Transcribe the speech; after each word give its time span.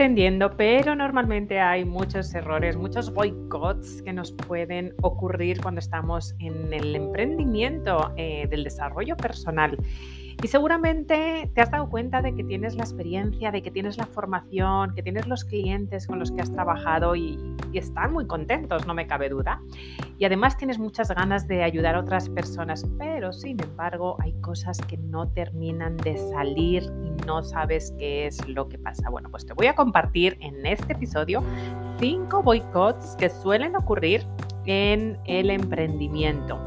emprendiendo, 0.00 0.56
pero 0.56 0.94
normalmente 0.94 1.60
hay 1.60 1.84
muchos 1.84 2.34
errores, 2.34 2.74
muchos 2.74 3.12
boicots 3.12 4.00
que 4.00 4.14
nos 4.14 4.32
pueden 4.32 4.94
ocurrir 5.02 5.60
cuando 5.60 5.78
estamos 5.78 6.34
en 6.38 6.72
el 6.72 6.96
emprendimiento 6.96 8.10
eh, 8.16 8.46
del 8.48 8.64
desarrollo 8.64 9.14
personal. 9.18 9.76
Y 10.42 10.48
seguramente 10.48 11.50
te 11.54 11.60
has 11.60 11.70
dado 11.70 11.88
cuenta 11.90 12.22
de 12.22 12.34
que 12.34 12.44
tienes 12.44 12.74
la 12.74 12.84
experiencia, 12.84 13.50
de 13.50 13.62
que 13.62 13.70
tienes 13.70 13.98
la 13.98 14.06
formación, 14.06 14.94
que 14.94 15.02
tienes 15.02 15.26
los 15.26 15.44
clientes 15.44 16.06
con 16.06 16.18
los 16.18 16.30
que 16.30 16.40
has 16.40 16.50
trabajado 16.50 17.16
y, 17.16 17.38
están 17.72 18.12
muy 18.12 18.26
contentos, 18.26 18.84
no 18.88 18.94
me 18.94 19.06
cabe 19.06 19.28
duda. 19.28 19.62
Y 20.18 20.24
además 20.24 20.56
tienes 20.56 20.80
muchas 20.80 21.08
ganas 21.08 21.46
de 21.46 21.62
ayudar 21.62 21.94
a 21.94 22.00
otras 22.00 22.28
personas, 22.28 22.84
pero 22.98 23.32
sin 23.32 23.62
embargo 23.62 24.16
hay 24.18 24.32
cosas 24.40 24.76
que 24.78 24.96
no 24.96 25.28
terminan 25.28 25.96
de 25.96 26.18
salir 26.18 26.82
y 26.82 27.10
no 27.26 27.44
sabes 27.44 27.94
qué 27.96 28.26
es 28.26 28.48
lo 28.48 28.68
que 28.68 28.76
pasa. 28.76 29.08
Bueno, 29.08 29.30
pues 29.30 29.46
te 29.46 29.52
voy 29.52 29.68
a 29.68 29.76
compartir 29.76 30.36
en 30.40 30.66
este 30.66 30.94
episodio 30.94 31.44
cinco 32.00 32.42
boicots 32.42 33.14
que 33.16 33.30
suelen 33.30 33.76
ocurrir 33.76 34.26
en 34.66 35.18
el 35.26 35.50
emprendimiento. 35.50 36.58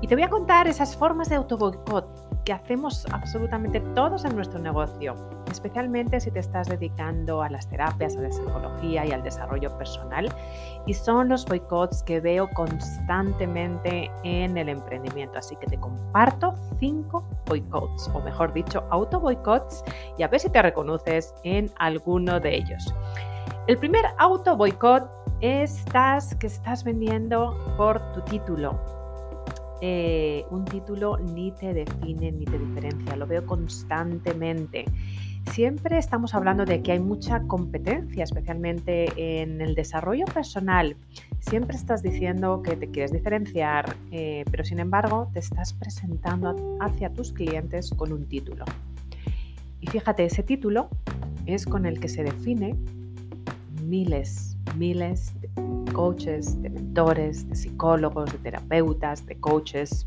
Y 0.00 0.06
te 0.06 0.14
voy 0.14 0.22
a 0.22 0.28
contar 0.28 0.68
esas 0.68 0.96
formas 0.96 1.28
de 1.28 1.34
autoboicot 1.34 2.27
hacemos 2.52 3.06
absolutamente 3.12 3.80
todos 3.94 4.24
en 4.24 4.34
nuestro 4.34 4.58
negocio, 4.58 5.14
especialmente 5.50 6.20
si 6.20 6.30
te 6.30 6.38
estás 6.38 6.68
dedicando 6.68 7.42
a 7.42 7.48
las 7.48 7.68
terapias, 7.68 8.16
a 8.16 8.20
la 8.20 8.32
psicología 8.32 9.06
y 9.06 9.12
al 9.12 9.22
desarrollo 9.22 9.76
personal. 9.76 10.32
Y 10.86 10.94
son 10.94 11.28
los 11.28 11.44
boicots 11.44 12.02
que 12.02 12.20
veo 12.20 12.48
constantemente 12.50 14.10
en 14.24 14.56
el 14.56 14.68
emprendimiento. 14.68 15.38
Así 15.38 15.56
que 15.56 15.66
te 15.66 15.78
comparto 15.78 16.54
cinco 16.78 17.24
boicots, 17.46 18.10
o 18.14 18.20
mejor 18.20 18.52
dicho, 18.52 18.84
auto 18.90 19.20
boicots, 19.20 19.84
y 20.16 20.22
a 20.22 20.28
ver 20.28 20.40
si 20.40 20.50
te 20.50 20.62
reconoces 20.62 21.34
en 21.44 21.70
alguno 21.78 22.40
de 22.40 22.56
ellos. 22.56 22.94
El 23.66 23.76
primer 23.78 24.04
auto 24.18 24.56
boicot 24.56 25.10
es 25.40 25.84
que 26.38 26.46
estás 26.46 26.82
vendiendo 26.84 27.56
por 27.76 28.00
tu 28.12 28.22
título 28.22 28.97
eh, 29.80 30.44
un 30.50 30.64
título 30.64 31.18
ni 31.18 31.52
te 31.52 31.72
define 31.72 32.32
ni 32.32 32.44
te 32.44 32.58
diferencia, 32.58 33.16
lo 33.16 33.26
veo 33.26 33.46
constantemente. 33.46 34.84
Siempre 35.52 35.98
estamos 35.98 36.34
hablando 36.34 36.64
de 36.64 36.82
que 36.82 36.92
hay 36.92 37.00
mucha 37.00 37.42
competencia, 37.44 38.24
especialmente 38.24 39.40
en 39.40 39.60
el 39.60 39.74
desarrollo 39.74 40.26
personal. 40.26 40.96
Siempre 41.40 41.76
estás 41.76 42.02
diciendo 42.02 42.62
que 42.62 42.76
te 42.76 42.90
quieres 42.90 43.12
diferenciar, 43.12 43.96
eh, 44.10 44.44
pero 44.50 44.64
sin 44.64 44.78
embargo 44.78 45.30
te 45.32 45.38
estás 45.38 45.72
presentando 45.72 46.76
hacia 46.80 47.12
tus 47.12 47.32
clientes 47.32 47.90
con 47.90 48.12
un 48.12 48.28
título. 48.28 48.64
Y 49.80 49.86
fíjate, 49.86 50.24
ese 50.24 50.42
título 50.42 50.90
es 51.46 51.64
con 51.64 51.86
el 51.86 51.98
que 51.98 52.08
se 52.08 52.24
define 52.24 52.76
miles, 53.82 54.57
miles 54.76 55.32
de 55.40 55.48
coaches, 55.92 56.60
de 56.62 56.70
mentores, 56.70 57.48
de 57.48 57.56
psicólogos, 57.56 58.32
de 58.32 58.38
terapeutas, 58.38 59.26
de 59.26 59.38
coaches. 59.38 60.06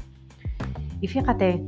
Y 1.01 1.07
fíjate, 1.07 1.63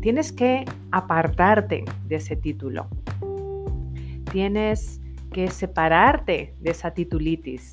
tienes 0.00 0.32
que 0.32 0.64
apartarte 0.90 1.84
de 2.06 2.16
ese 2.16 2.36
título. 2.36 2.88
Tienes 4.30 5.00
que 5.32 5.48
separarte 5.48 6.54
de 6.60 6.70
esa 6.70 6.92
titulitis. 6.92 7.70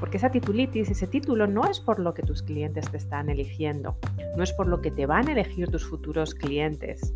Porque 0.00 0.18
esa 0.18 0.30
titulitis, 0.30 0.90
ese 0.90 1.06
título 1.06 1.46
no 1.46 1.68
es 1.68 1.80
por 1.80 1.98
lo 1.98 2.14
que 2.14 2.22
tus 2.22 2.42
clientes 2.42 2.90
te 2.90 2.96
están 2.96 3.30
eligiendo, 3.30 3.96
no 4.36 4.42
es 4.42 4.52
por 4.52 4.66
lo 4.66 4.80
que 4.82 4.90
te 4.90 5.06
van 5.06 5.28
a 5.28 5.32
elegir 5.32 5.70
tus 5.70 5.86
futuros 5.86 6.34
clientes 6.34 7.14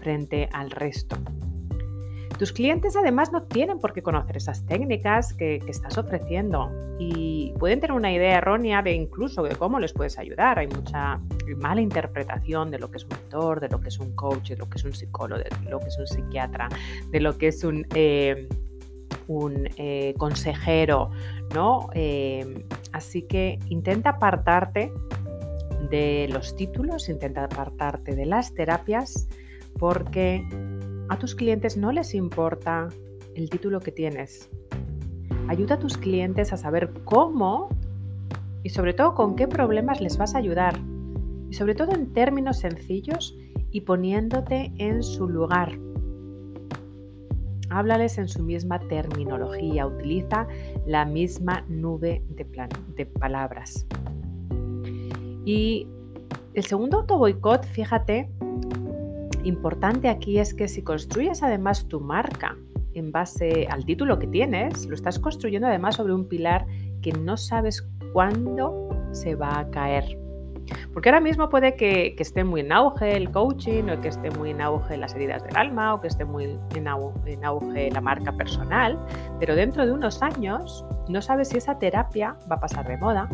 frente 0.00 0.48
al 0.52 0.70
resto. 0.70 1.16
Tus 2.38 2.52
clientes 2.52 2.96
además 2.96 3.30
no 3.30 3.42
tienen 3.44 3.78
por 3.78 3.92
qué 3.92 4.02
conocer 4.02 4.36
esas 4.36 4.64
técnicas 4.66 5.32
que, 5.34 5.62
estás 5.66 5.96
ofreciendo 5.98 6.70
y 6.98 7.52
pueden 7.58 7.80
tener 7.80 7.96
una 7.96 8.12
idea 8.12 8.38
errónea 8.38 8.82
de 8.82 8.92
incluso 8.92 9.42
de 9.42 9.54
cómo 9.56 9.78
les 9.78 9.92
puedes 9.92 10.18
ayudar. 10.18 10.58
Hay 10.58 10.68
mucha 10.68 11.20
mala 11.56 11.80
interpretación 11.80 12.70
de 12.70 12.78
lo 12.78 12.90
que 12.90 12.98
es 12.98 13.04
un 13.04 13.10
mentor, 13.10 13.60
de 13.60 13.68
lo 13.68 13.80
que 13.80 13.88
es 13.88 13.98
un 13.98 14.14
coach, 14.14 14.50
de 14.50 14.56
lo 14.56 14.68
que 14.68 14.78
es 14.78 14.84
un 14.84 14.92
psicólogo, 14.92 15.42
de 15.42 15.70
lo 15.70 15.78
que 15.78 15.86
es 15.86 15.98
un 15.98 16.06
psiquiatra, 16.06 16.68
de 17.10 17.20
lo 17.20 17.38
que 17.38 17.48
es 17.48 17.64
un, 17.64 17.86
eh, 17.94 18.48
eh, 19.76 20.14
consejero, 20.18 21.10
¿no? 21.54 21.88
Eh, 21.94 22.64
así 22.92 23.22
que 23.22 23.58
intenta 23.68 24.10
apartarte 24.10 24.92
de 25.90 26.28
los 26.30 26.56
títulos, 26.56 27.08
intenta 27.08 27.44
apartarte 27.44 28.14
de 28.14 28.26
las 28.26 28.54
terapias 28.54 29.28
porque 29.78 30.44
a 31.08 31.18
tus 31.18 31.34
clientes 31.34 31.76
no 31.76 31.92
les 31.92 32.14
importa 32.14 32.88
el 33.34 33.50
título 33.50 33.80
que 33.80 33.92
tienes. 33.92 34.48
Ayuda 35.48 35.74
a 35.74 35.78
tus 35.78 35.96
clientes 35.98 36.52
a 36.52 36.56
saber 36.56 36.92
cómo 37.04 37.68
y 38.62 38.70
sobre 38.70 38.94
todo 38.94 39.14
con 39.14 39.36
qué 39.36 39.48
problemas 39.48 40.00
les 40.00 40.16
vas 40.16 40.34
a 40.34 40.38
ayudar. 40.38 40.78
Y 41.50 41.54
sobre 41.54 41.74
todo 41.74 41.92
en 41.92 42.12
términos 42.12 42.58
sencillos 42.58 43.36
y 43.70 43.82
poniéndote 43.82 44.72
en 44.78 45.02
su 45.02 45.28
lugar. 45.28 45.78
Háblales 47.70 48.18
en 48.18 48.28
su 48.28 48.42
misma 48.42 48.78
terminología, 48.80 49.86
utiliza 49.86 50.46
la 50.86 51.04
misma 51.04 51.64
nube 51.68 52.22
de, 52.28 52.46
de 52.96 53.06
palabras. 53.06 53.86
Y 55.44 55.88
el 56.54 56.64
segundo 56.64 56.98
autoboicot, 56.98 57.64
fíjate, 57.64 58.30
importante 59.44 60.08
aquí 60.08 60.38
es 60.38 60.54
que 60.54 60.68
si 60.68 60.82
construyes 60.82 61.42
además 61.42 61.88
tu 61.88 62.00
marca 62.00 62.56
en 62.94 63.10
base 63.10 63.66
al 63.70 63.84
título 63.84 64.18
que 64.18 64.26
tienes, 64.26 64.86
lo 64.86 64.94
estás 64.94 65.18
construyendo 65.18 65.66
además 65.66 65.96
sobre 65.96 66.12
un 66.12 66.28
pilar 66.28 66.66
que 67.00 67.12
no 67.12 67.36
sabes 67.36 67.88
cuándo 68.12 68.88
se 69.12 69.34
va 69.34 69.58
a 69.58 69.70
caer. 69.70 70.18
Porque 70.92 71.08
ahora 71.08 71.20
mismo 71.20 71.48
puede 71.48 71.74
que, 71.74 72.14
esté 72.18 72.44
muy 72.44 72.60
en 72.60 72.72
auge 72.72 73.16
el 73.16 73.30
coaching, 73.30 73.84
o 73.90 74.00
que 74.00 74.08
esté 74.08 74.30
muy 74.30 74.50
en 74.50 74.60
auge 74.60 74.96
las 74.96 75.14
heridas 75.14 75.42
del 75.44 75.56
alma, 75.56 75.94
o 75.94 76.00
que 76.00 76.08
esté 76.08 76.24
muy 76.24 76.44
en, 76.44 76.60
en 76.74 77.44
auge 77.44 77.90
la 77.90 78.00
marca 78.00 78.32
personal, 78.32 78.98
pero 79.40 79.54
dentro 79.54 79.84
de 79.84 79.92
unos 79.92 80.22
años 80.22 80.84
no 81.08 81.20
sabes 81.20 81.48
si 81.48 81.58
esa 81.58 81.78
terapia 81.78 82.36
va 82.50 82.56
a 82.56 82.60
pasar 82.60 82.86
de 82.86 82.96
moda 82.96 83.28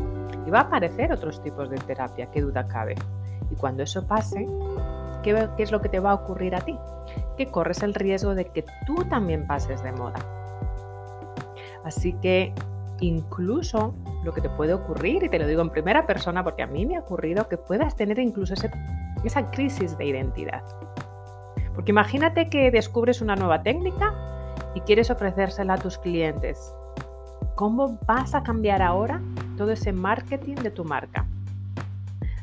y 0.46 0.50
va 0.50 0.60
a 0.60 0.62
aparecer 0.62 1.12
otros 1.12 1.42
tipos 1.42 1.68
de 1.68 1.76
terapia, 1.76 2.30
qué 2.30 2.40
duda 2.40 2.66
cabe. 2.66 2.94
Y 3.50 3.54
cuando 3.54 3.82
eso 3.82 4.06
pase, 4.06 4.46
¿qué, 5.22 5.48
es 5.58 5.72
lo 5.72 5.80
que 5.80 5.88
te 5.88 6.00
va 6.00 6.12
a 6.12 6.14
ocurrir 6.14 6.54
a 6.54 6.60
ti? 6.60 6.78
Que 7.36 7.46
corres 7.46 7.82
el 7.82 7.94
riesgo 7.94 8.34
de 8.34 8.46
que 8.46 8.64
tú 8.86 9.04
también 9.08 9.46
pases 9.46 9.82
de 9.82 9.92
moda. 9.92 10.18
Así 11.84 12.12
que 12.14 12.54
incluso 13.00 13.94
lo 14.24 14.32
que 14.32 14.40
te 14.40 14.50
puede 14.50 14.74
ocurrir, 14.74 15.22
y 15.22 15.28
te 15.28 15.38
lo 15.38 15.46
digo 15.46 15.62
en 15.62 15.70
primera 15.70 16.06
persona 16.06 16.42
porque 16.42 16.62
a 16.62 16.66
mí 16.66 16.84
me 16.86 16.96
ha 16.96 17.00
ocurrido, 17.00 17.48
que 17.48 17.56
puedas 17.56 17.96
tener 17.96 18.18
incluso 18.18 18.54
esa 19.24 19.50
crisis 19.50 19.96
de 19.96 20.06
identidad. 20.06 20.62
Porque 21.74 21.92
imagínate 21.92 22.50
que 22.50 22.70
descubres 22.70 23.20
una 23.20 23.36
nueva 23.36 23.62
técnica 23.62 24.12
y 24.74 24.80
quieres 24.80 25.10
ofrecérsela 25.10 25.74
a 25.74 25.78
tus 25.78 25.96
clientes. 25.98 26.74
¿Cómo 27.54 27.98
vas 28.06 28.34
a 28.34 28.42
cambiar 28.42 28.82
ahora 28.82 29.20
todo 29.56 29.70
ese 29.72 29.92
marketing 29.92 30.56
de 30.56 30.70
tu 30.70 30.84
marca? 30.84 31.26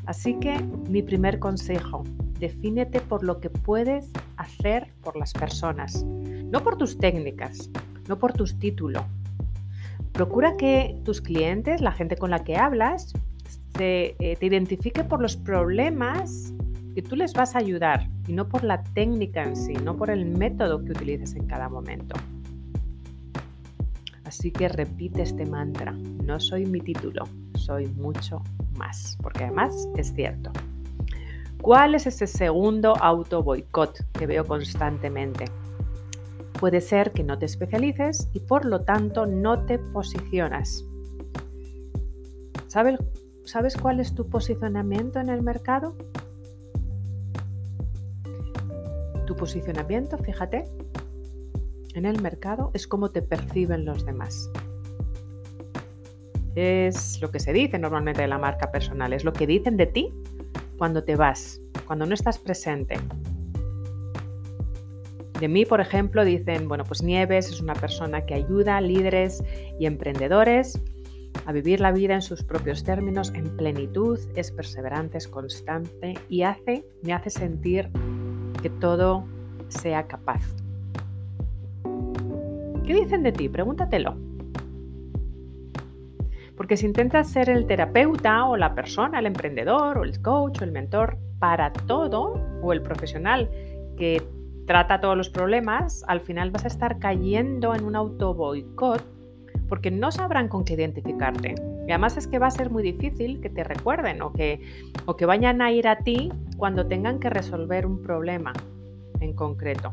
Así 0.06 0.34
que 0.38 0.56
mi 0.88 1.02
primer 1.02 1.38
consejo, 1.40 2.04
defínete 2.38 3.00
por 3.00 3.24
lo 3.24 3.40
que 3.40 3.50
puedes 3.50 4.10
hacer 4.36 4.92
por 5.02 5.16
las 5.16 5.32
personas, 5.32 6.04
no 6.04 6.62
por 6.62 6.76
tus 6.76 6.96
técnicas, 6.96 7.70
no 8.08 8.16
por 8.18 8.32
tus 8.32 8.56
títulos. 8.58 9.02
Procura 10.12 10.56
que 10.56 10.98
tus 11.04 11.20
clientes, 11.20 11.80
la 11.80 11.92
gente 11.92 12.16
con 12.16 12.30
la 12.30 12.44
que 12.44 12.56
hablas, 12.56 13.12
eh, 13.78 14.36
te 14.40 14.46
identifique 14.46 15.04
por 15.04 15.20
los 15.20 15.36
problemas 15.36 16.54
que 16.94 17.02
tú 17.02 17.16
les 17.16 17.34
vas 17.34 17.54
a 17.54 17.58
ayudar 17.58 18.08
y 18.26 18.32
no 18.32 18.48
por 18.48 18.64
la 18.64 18.82
técnica 18.82 19.42
en 19.42 19.56
sí, 19.56 19.74
no 19.74 19.96
por 19.96 20.08
el 20.08 20.24
método 20.24 20.82
que 20.82 20.92
utilices 20.92 21.34
en 21.34 21.46
cada 21.46 21.68
momento. 21.68 22.16
Así 24.24 24.50
que 24.50 24.68
repite 24.68 25.22
este 25.22 25.44
mantra, 25.44 25.92
no 25.92 26.40
soy 26.40 26.64
mi 26.64 26.80
título, 26.80 27.24
soy 27.54 27.86
mucho 27.88 28.42
más, 28.76 29.16
porque 29.22 29.44
además 29.44 29.88
es 29.96 30.12
cierto. 30.14 30.50
¿Cuál 31.60 31.94
es 31.94 32.06
ese 32.06 32.26
segundo 32.26 32.94
auto 32.96 33.42
boicot 33.42 34.04
que 34.12 34.26
veo 34.26 34.44
constantemente? 34.44 35.46
Puede 36.60 36.80
ser 36.80 37.12
que 37.12 37.24
no 37.24 37.38
te 37.38 37.46
especialices 37.46 38.28
y 38.32 38.40
por 38.40 38.64
lo 38.64 38.82
tanto 38.82 39.26
no 39.26 39.64
te 39.66 39.78
posicionas. 39.78 40.84
¿Sabes, 42.68 42.98
¿Sabes 43.44 43.76
cuál 43.76 44.00
es 44.00 44.14
tu 44.14 44.28
posicionamiento 44.28 45.20
en 45.20 45.28
el 45.28 45.42
mercado? 45.42 45.96
Tu 49.26 49.36
posicionamiento, 49.36 50.18
fíjate, 50.18 50.68
en 51.94 52.04
el 52.04 52.20
mercado 52.20 52.70
es 52.74 52.86
cómo 52.86 53.10
te 53.10 53.22
perciben 53.22 53.84
los 53.84 54.04
demás. 54.04 54.50
Es 56.56 57.20
lo 57.20 57.30
que 57.30 57.38
se 57.38 57.52
dice 57.52 57.78
normalmente 57.78 58.22
de 58.22 58.28
la 58.28 58.38
marca 58.38 58.72
personal, 58.72 59.12
es 59.12 59.24
lo 59.24 59.32
que 59.34 59.46
dicen 59.46 59.76
de 59.76 59.86
ti 59.86 60.12
cuando 60.78 61.04
te 61.04 61.14
vas, 61.14 61.60
cuando 61.86 62.06
no 62.06 62.14
estás 62.14 62.38
presente. 62.38 62.98
De 65.38 65.48
mí, 65.48 65.66
por 65.66 65.82
ejemplo, 65.82 66.24
dicen, 66.24 66.66
bueno, 66.66 66.84
pues 66.84 67.02
Nieves 67.02 67.50
es 67.50 67.60
una 67.60 67.74
persona 67.74 68.24
que 68.24 68.32
ayuda 68.32 68.78
a 68.78 68.80
líderes 68.80 69.44
y 69.78 69.84
emprendedores 69.84 70.80
a 71.44 71.52
vivir 71.52 71.80
la 71.80 71.92
vida 71.92 72.14
en 72.14 72.22
sus 72.22 72.42
propios 72.42 72.84
términos, 72.84 73.32
en 73.34 73.54
plenitud, 73.54 74.18
es 74.34 74.50
perseverante, 74.50 75.18
es 75.18 75.28
constante 75.28 76.14
y 76.30 76.42
hace, 76.42 76.86
me 77.02 77.12
hace 77.12 77.28
sentir 77.28 77.90
que 78.62 78.70
todo 78.70 79.26
sea 79.68 80.06
capaz. 80.06 80.40
¿Qué 82.86 82.94
dicen 82.94 83.22
de 83.22 83.32
ti? 83.32 83.50
Pregúntatelo. 83.50 84.25
Porque 86.56 86.76
si 86.76 86.86
intentas 86.86 87.30
ser 87.30 87.50
el 87.50 87.66
terapeuta 87.66 88.46
o 88.46 88.56
la 88.56 88.74
persona, 88.74 89.18
el 89.18 89.26
emprendedor 89.26 89.98
o 89.98 90.04
el 90.04 90.20
coach 90.22 90.60
o 90.60 90.64
el 90.64 90.72
mentor 90.72 91.18
para 91.38 91.72
todo, 91.72 92.40
o 92.62 92.72
el 92.72 92.82
profesional 92.82 93.50
que 93.96 94.22
trata 94.66 95.00
todos 95.00 95.16
los 95.16 95.28
problemas, 95.28 96.04
al 96.08 96.20
final 96.20 96.50
vas 96.50 96.64
a 96.64 96.68
estar 96.68 96.98
cayendo 96.98 97.74
en 97.74 97.84
un 97.84 97.94
auto 97.94 98.34
boicot 98.34 99.04
porque 99.68 99.90
no 99.90 100.10
sabrán 100.10 100.48
con 100.48 100.64
qué 100.64 100.74
identificarte. 100.74 101.54
Y 101.86 101.90
además 101.90 102.16
es 102.16 102.26
que 102.26 102.38
va 102.38 102.46
a 102.46 102.50
ser 102.50 102.70
muy 102.70 102.82
difícil 102.82 103.40
que 103.40 103.50
te 103.50 103.64
recuerden 103.64 104.22
o 104.22 104.32
que, 104.32 104.60
o 105.06 105.16
que 105.16 105.26
vayan 105.26 105.62
a 105.62 105.70
ir 105.70 105.88
a 105.88 105.98
ti 105.98 106.32
cuando 106.56 106.86
tengan 106.86 107.20
que 107.20 107.30
resolver 107.30 107.86
un 107.86 108.02
problema 108.02 108.52
en 109.20 109.34
concreto. 109.34 109.92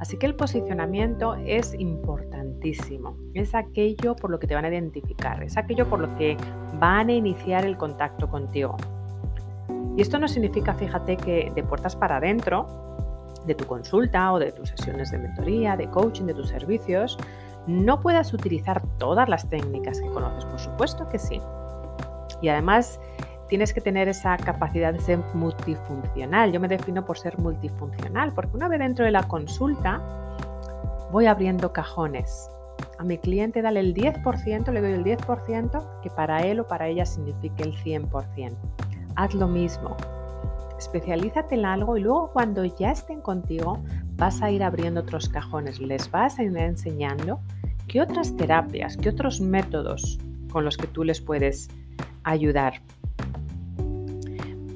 Así 0.00 0.16
que 0.16 0.24
el 0.26 0.34
posicionamiento 0.34 1.34
es 1.34 1.74
importantísimo. 1.78 3.18
Es 3.34 3.54
aquello 3.54 4.16
por 4.16 4.30
lo 4.30 4.38
que 4.38 4.46
te 4.46 4.54
van 4.54 4.64
a 4.64 4.68
identificar, 4.68 5.42
es 5.42 5.58
aquello 5.58 5.88
por 5.88 6.00
lo 6.00 6.16
que 6.16 6.38
van 6.80 7.10
a 7.10 7.12
iniciar 7.12 7.66
el 7.66 7.76
contacto 7.76 8.28
contigo. 8.28 8.76
Y 9.96 10.00
esto 10.00 10.18
no 10.18 10.26
significa, 10.26 10.72
fíjate, 10.72 11.18
que 11.18 11.52
de 11.54 11.62
puertas 11.62 11.96
para 11.96 12.16
adentro, 12.16 12.66
de 13.46 13.54
tu 13.54 13.66
consulta 13.66 14.32
o 14.32 14.38
de 14.38 14.52
tus 14.52 14.70
sesiones 14.70 15.10
de 15.10 15.18
mentoría, 15.18 15.76
de 15.76 15.90
coaching, 15.90 16.24
de 16.24 16.34
tus 16.34 16.48
servicios, 16.48 17.18
no 17.66 18.00
puedas 18.00 18.32
utilizar 18.32 18.82
todas 18.96 19.28
las 19.28 19.50
técnicas 19.50 20.00
que 20.00 20.08
conoces. 20.08 20.46
Por 20.46 20.58
supuesto 20.58 21.08
que 21.08 21.18
sí. 21.18 21.40
Y 22.40 22.48
además 22.48 23.00
tienes 23.50 23.74
que 23.74 23.82
tener 23.82 24.08
esa 24.08 24.38
capacidad 24.38 24.94
de 24.94 25.00
ser 25.00 25.18
multifuncional. 25.34 26.52
Yo 26.52 26.60
me 26.60 26.68
defino 26.68 27.04
por 27.04 27.18
ser 27.18 27.38
multifuncional, 27.38 28.32
porque 28.32 28.56
una 28.56 28.68
vez 28.68 28.78
dentro 28.78 29.04
de 29.04 29.10
la 29.10 29.24
consulta 29.24 30.00
voy 31.12 31.26
abriendo 31.26 31.72
cajones. 31.74 32.48
A 32.98 33.04
mi 33.04 33.18
cliente 33.18 33.60
dale 33.60 33.80
el 33.80 33.94
10%, 33.94 34.72
le 34.72 34.80
doy 34.80 34.92
el 34.92 35.04
10% 35.04 36.00
que 36.00 36.10
para 36.10 36.46
él 36.46 36.60
o 36.60 36.66
para 36.66 36.88
ella 36.88 37.04
signifique 37.04 37.62
el 37.62 37.74
100%. 37.74 38.56
Haz 39.16 39.34
lo 39.34 39.48
mismo 39.48 39.96
especialízate 40.80 41.56
en 41.56 41.66
algo 41.66 41.96
y 41.98 42.00
luego 42.00 42.30
cuando 42.32 42.64
ya 42.64 42.90
estén 42.90 43.20
contigo 43.20 43.82
vas 44.16 44.40
a 44.42 44.50
ir 44.50 44.62
abriendo 44.62 45.00
otros 45.00 45.28
cajones, 45.28 45.78
les 45.78 46.10
vas 46.10 46.38
a 46.38 46.42
ir 46.42 46.56
enseñando 46.56 47.40
qué 47.86 48.00
otras 48.00 48.34
terapias, 48.36 48.96
qué 48.96 49.10
otros 49.10 49.40
métodos 49.40 50.18
con 50.50 50.64
los 50.64 50.76
que 50.76 50.86
tú 50.86 51.04
les 51.04 51.20
puedes 51.20 51.68
ayudar. 52.24 52.80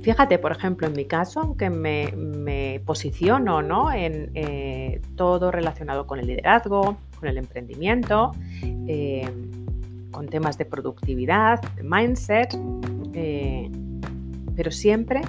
Fíjate, 0.04 0.38
por 0.38 0.52
ejemplo, 0.52 0.86
en 0.86 0.92
mi 0.92 1.06
caso, 1.06 1.40
aunque 1.40 1.70
me, 1.70 2.82
posiciono 2.84 3.62
¿no? 3.62 3.90
en 3.90 4.30
eh, 4.34 5.00
todo 5.16 5.50
relacionado 5.50 6.06
con 6.06 6.18
el 6.18 6.26
liderazgo, 6.26 6.98
con 7.18 7.26
el 7.26 7.38
emprendimiento, 7.38 8.32
eh, 8.86 9.26
con 10.10 10.28
temas 10.28 10.58
de 10.58 10.66
productividad, 10.66 11.58
de 11.76 11.84
mindset, 11.84 12.54
eh, 13.14 13.70
pero 14.54 14.70
siempre 14.70 15.22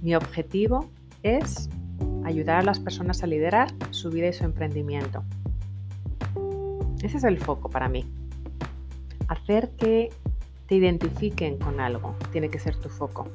mi 0.00 0.14
objetivo 0.14 0.88
es 1.24 1.68
ayudar 2.24 2.60
a 2.60 2.62
las 2.62 2.78
personas 2.78 3.24
a 3.24 3.26
liderar 3.26 3.66
su 3.90 4.10
vida 4.10 4.28
y 4.28 4.32
su 4.32 4.44
emprendimiento. 4.44 5.24
Ese 7.02 7.16
es 7.16 7.24
el 7.24 7.38
foco 7.38 7.68
para 7.68 7.88
mí. 7.88 8.06
Hacer 9.26 9.70
que 9.70 10.10
te 10.68 10.76
identifiquen 10.76 11.58
con 11.58 11.80
algo 11.80 12.14
tiene 12.30 12.48
que 12.48 12.60
ser 12.60 12.76
tu 12.76 12.88
foco. 12.88 13.26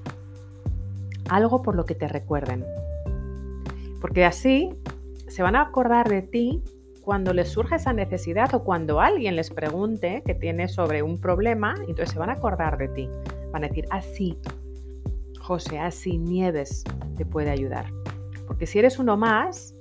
Algo 1.30 1.62
por 1.62 1.76
lo 1.76 1.86
que 1.86 1.96
te 1.96 2.08
recuerden. 2.08 2.66
Porque 4.02 4.26
así 4.26 4.70
se 5.28 5.44
van 5.44 5.56
a 5.56 5.62
acordar 5.62 6.10
de 6.10 6.22
ti 6.22 6.64
cuando 7.02 7.34
les 7.34 7.50
surge 7.50 7.76
esa 7.76 7.94
necesidad 7.94 8.54
o 8.54 8.64
cuando 8.64 9.00
alguien 9.00 9.36
les 9.36 9.50
pregunte 9.50 10.24
que 10.26 10.34
tiene 10.34 10.68
sobre 10.68 11.04
un 11.04 11.20
problema, 11.20 11.74
entonces 11.80 12.12
se 12.12 12.20
van 12.20 12.30
a 12.30 12.34
acordar 12.34 12.78
de 12.78 12.90
ti. 12.90 13.10
Van 13.52 13.64
a 13.64 13.70
decir, 13.70 13.86
así, 13.92 14.38
José, 15.40 15.80
así 15.80 16.18
Nieves 16.18 16.84
te 17.16 17.26
puede 17.26 17.50
ayudar. 17.50 17.86
Porque 18.46 18.68
si 18.68 18.80
eres 18.80 19.00
uno 19.00 19.16
más, 19.16 19.74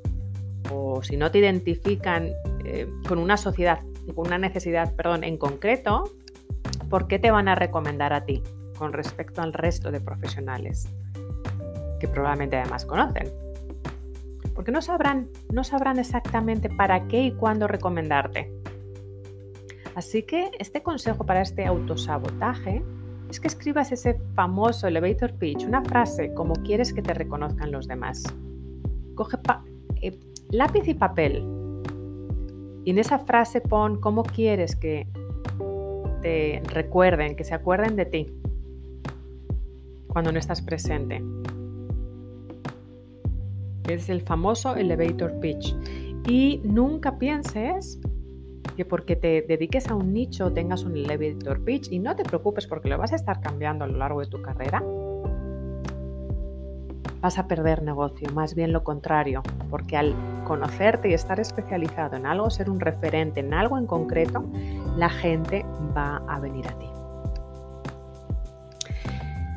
o 0.72 1.02
si 1.02 1.16
no 1.16 1.30
te 1.32 1.38
identifican 1.38 2.30
eh, 2.64 2.88
con 3.08 3.18
una 3.18 3.36
sociedad, 3.36 3.80
con 4.14 4.28
una 4.28 4.38
necesidad, 4.38 4.94
perdón, 4.94 5.24
en 5.24 5.36
concreto, 5.36 6.04
¿por 6.88 7.08
qué 7.08 7.18
te 7.18 7.32
van 7.32 7.48
a 7.48 7.56
recomendar 7.56 8.12
a 8.12 8.24
ti 8.24 8.42
con 8.78 8.92
respecto 8.92 9.42
al 9.42 9.52
resto 9.52 9.90
de 9.90 10.00
profesionales 10.00 10.88
que 11.98 12.08
probablemente 12.08 12.56
además 12.56 12.84
conocen? 12.84 13.30
Porque 14.54 14.72
no 14.72 14.80
sabrán, 14.82 15.28
no 15.52 15.64
sabrán 15.64 15.98
exactamente 15.98 16.68
para 16.70 17.08
qué 17.08 17.22
y 17.24 17.32
cuándo 17.32 17.68
recomendarte. 17.68 18.50
Así 19.94 20.22
que 20.22 20.50
este 20.58 20.82
consejo 20.82 21.24
para 21.24 21.42
este 21.42 21.66
autosabotaje 21.66 22.82
es 23.30 23.40
que 23.40 23.48
escribas 23.48 23.92
ese 23.92 24.18
famoso 24.34 24.86
elevator 24.86 25.32
pitch, 25.34 25.64
una 25.64 25.82
frase 25.82 26.32
como 26.34 26.54
quieres 26.54 26.92
que 26.92 27.02
te 27.02 27.14
reconozcan 27.14 27.72
los 27.72 27.88
demás. 27.88 28.22
Coge 29.14 29.38
eh, 30.02 30.18
lápiz 30.50 30.86
y 30.86 30.94
papel 30.94 31.44
y 32.84 32.90
en 32.90 32.98
esa 32.98 33.18
frase 33.18 33.60
pon 33.60 34.00
cómo 34.00 34.22
quieres 34.22 34.76
que 34.76 35.08
te 36.22 36.62
recuerden, 36.66 37.34
que 37.34 37.44
se 37.44 37.54
acuerden 37.54 37.96
de 37.96 38.06
ti 38.06 38.26
cuando 40.06 40.30
no 40.30 40.38
estás 40.38 40.62
presente. 40.62 41.22
Es 43.88 44.08
el 44.08 44.22
famoso 44.22 44.74
elevator 44.74 45.38
pitch. 45.40 45.74
Y 46.28 46.60
nunca 46.64 47.18
pienses 47.18 48.00
que 48.76 48.84
porque 48.84 49.16
te 49.16 49.42
dediques 49.42 49.88
a 49.88 49.94
un 49.94 50.12
nicho 50.12 50.52
tengas 50.52 50.84
un 50.84 50.96
elevator 50.96 51.64
pitch 51.64 51.90
y 51.90 51.98
no 51.98 52.14
te 52.14 52.24
preocupes 52.24 52.66
porque 52.66 52.88
lo 52.88 52.98
vas 52.98 53.12
a 53.12 53.16
estar 53.16 53.40
cambiando 53.40 53.84
a 53.84 53.88
lo 53.88 53.96
largo 53.96 54.20
de 54.20 54.26
tu 54.26 54.42
carrera, 54.42 54.82
vas 57.20 57.38
a 57.38 57.48
perder 57.48 57.82
negocio, 57.82 58.30
más 58.32 58.54
bien 58.54 58.72
lo 58.72 58.84
contrario, 58.84 59.42
porque 59.70 59.96
al 59.96 60.14
conocerte 60.44 61.10
y 61.10 61.14
estar 61.14 61.40
especializado 61.40 62.16
en 62.16 62.26
algo, 62.26 62.50
ser 62.50 62.70
un 62.70 62.78
referente 62.78 63.40
en 63.40 63.54
algo 63.54 63.78
en 63.78 63.86
concreto, 63.86 64.44
la 64.96 65.08
gente 65.08 65.64
va 65.96 66.22
a 66.28 66.38
venir 66.38 66.68
a 66.68 66.78
ti. 66.78 66.86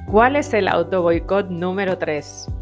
¿Cuál 0.08 0.38
es 0.38 0.54
el 0.54 0.68
auto 0.68 1.04
boicot 1.04 1.50
número 1.50 1.98
3? 2.00 2.59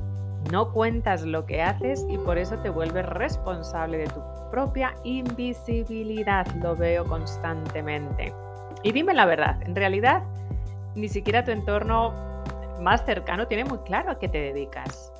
No 0.51 0.71
cuentas 0.71 1.23
lo 1.23 1.45
que 1.45 1.61
haces 1.61 2.05
y 2.09 2.17
por 2.17 2.37
eso 2.37 2.57
te 2.59 2.69
vuelves 2.69 3.05
responsable 3.05 3.97
de 3.97 4.07
tu 4.07 4.21
propia 4.51 4.93
invisibilidad. 5.03 6.47
Lo 6.55 6.75
veo 6.75 7.05
constantemente. 7.05 8.33
Y 8.83 8.91
dime 8.91 9.13
la 9.13 9.25
verdad, 9.25 9.61
en 9.63 9.75
realidad 9.75 10.23
ni 10.95 11.09
siquiera 11.09 11.43
tu 11.43 11.51
entorno 11.51 12.13
más 12.81 13.05
cercano 13.05 13.47
tiene 13.47 13.65
muy 13.65 13.79
claro 13.79 14.11
a 14.11 14.19
qué 14.19 14.29
te 14.29 14.39
dedicas. 14.39 15.11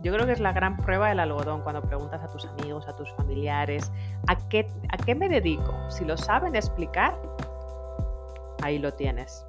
Yo 0.00 0.12
creo 0.14 0.24
que 0.24 0.32
es 0.32 0.40
la 0.40 0.52
gran 0.52 0.76
prueba 0.76 1.08
del 1.08 1.20
algodón 1.20 1.62
cuando 1.62 1.82
preguntas 1.82 2.22
a 2.22 2.28
tus 2.28 2.46
amigos, 2.46 2.88
a 2.88 2.96
tus 2.96 3.10
familiares, 3.12 3.92
¿a 4.28 4.36
qué, 4.48 4.66
a 4.88 4.96
qué 4.96 5.14
me 5.14 5.28
dedico? 5.28 5.74
Si 5.90 6.04
lo 6.04 6.16
saben 6.16 6.56
explicar, 6.56 7.20
ahí 8.62 8.78
lo 8.78 8.92
tienes. 8.92 9.44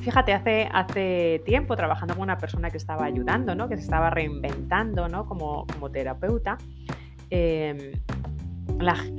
Y 0.00 0.02
fíjate, 0.02 0.32
hace, 0.32 0.66
hace 0.72 1.42
tiempo 1.44 1.76
trabajando 1.76 2.14
con 2.14 2.22
una 2.22 2.38
persona 2.38 2.70
que 2.70 2.78
estaba 2.78 3.04
ayudando, 3.04 3.54
¿no? 3.54 3.68
que 3.68 3.76
se 3.76 3.82
estaba 3.82 4.08
reinventando 4.08 5.08
¿no? 5.08 5.26
como, 5.26 5.66
como 5.66 5.90
terapeuta, 5.90 6.56
em, 7.28 7.92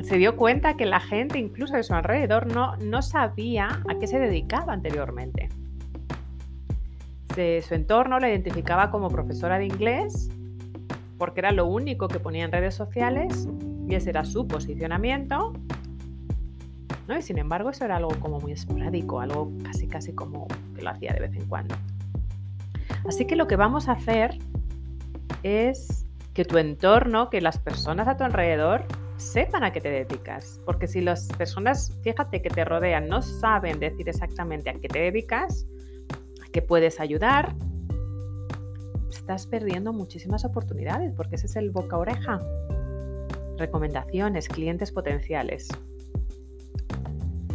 se 0.02 0.18
dio 0.18 0.36
cuenta 0.36 0.76
que 0.78 0.88
la 0.88 1.00
gente, 1.00 1.38
incluso 1.38 1.76
de 1.76 1.84
su 1.84 1.94
alrededor, 1.94 2.52
no, 2.52 2.78
no 2.78 3.04
sabía 3.04 3.68
a 3.88 4.00
qué 4.00 4.08
se 4.08 4.18
dedicaba 4.18 4.74
anteriormente. 4.74 5.50
su 7.36 7.74
entorno 7.76 8.20
la 8.20 8.30
identificaba 8.30 8.90
como 8.90 9.10
profesora 9.10 9.60
de 9.60 9.66
inglés 9.66 10.32
porque 11.20 11.42
era 11.42 11.52
lo 11.52 11.68
único 11.68 12.08
que 12.08 12.20
ponía 12.20 12.46
en 12.46 12.52
redes 12.52 12.74
sociales 12.74 13.48
y 13.88 13.94
ese 13.94 14.10
era 14.10 14.26
su 14.26 14.48
posicionamiento 14.48 15.54
y 17.18 17.22
sin 17.22 17.38
embargo 17.38 17.70
eso 17.70 17.86
era 17.86 17.98
algo 17.98 18.12
como 18.20 18.40
muy 18.40 18.52
esporádico, 18.52 19.20
algo 19.20 19.52
casi 19.64 19.88
casi 19.88 20.14
como 20.14 20.48
que 20.76 20.82
lo 20.82 20.90
hacía 20.90 21.14
de 21.14 21.20
vez 21.20 21.34
en 21.36 21.48
cuando. 21.48 21.76
Así 23.08 23.26
que 23.26 23.36
lo 23.36 23.48
que 23.48 23.56
vamos 23.56 23.88
a 23.90 23.94
hacer 23.94 24.38
es 25.44 26.06
que 26.34 26.46
tu 26.46 26.58
entorno, 26.58 27.30
que 27.30 27.42
las 27.42 27.58
personas 27.58 28.08
a 28.08 28.18
tu 28.18 28.24
alrededor 28.24 28.86
sepan 29.18 29.64
a 29.64 29.72
qué 29.72 29.82
te 29.82 29.90
dedicas. 29.90 30.60
Porque 30.66 30.88
si 30.88 31.02
las 31.02 31.28
personas, 31.28 31.98
fíjate, 32.04 32.42
que 32.42 32.50
te 32.50 32.66
rodean 32.66 33.08
no 33.08 33.22
saben 33.22 33.80
decir 33.80 34.10
exactamente 34.10 34.70
a 34.70 34.74
qué 34.74 34.88
te 34.88 35.00
dedicas, 35.00 35.68
a 36.46 36.50
qué 36.52 36.62
puedes 36.62 37.00
ayudar, 37.00 37.56
estás 39.10 39.46
perdiendo 39.48 39.94
muchísimas 39.94 40.46
oportunidades 40.46 41.14
porque 41.16 41.36
ese 41.36 41.46
es 41.46 41.56
el 41.56 41.72
boca 41.72 41.98
oreja. 41.98 42.40
Recomendaciones, 43.58 44.48
clientes 44.48 44.92
potenciales. 44.92 45.68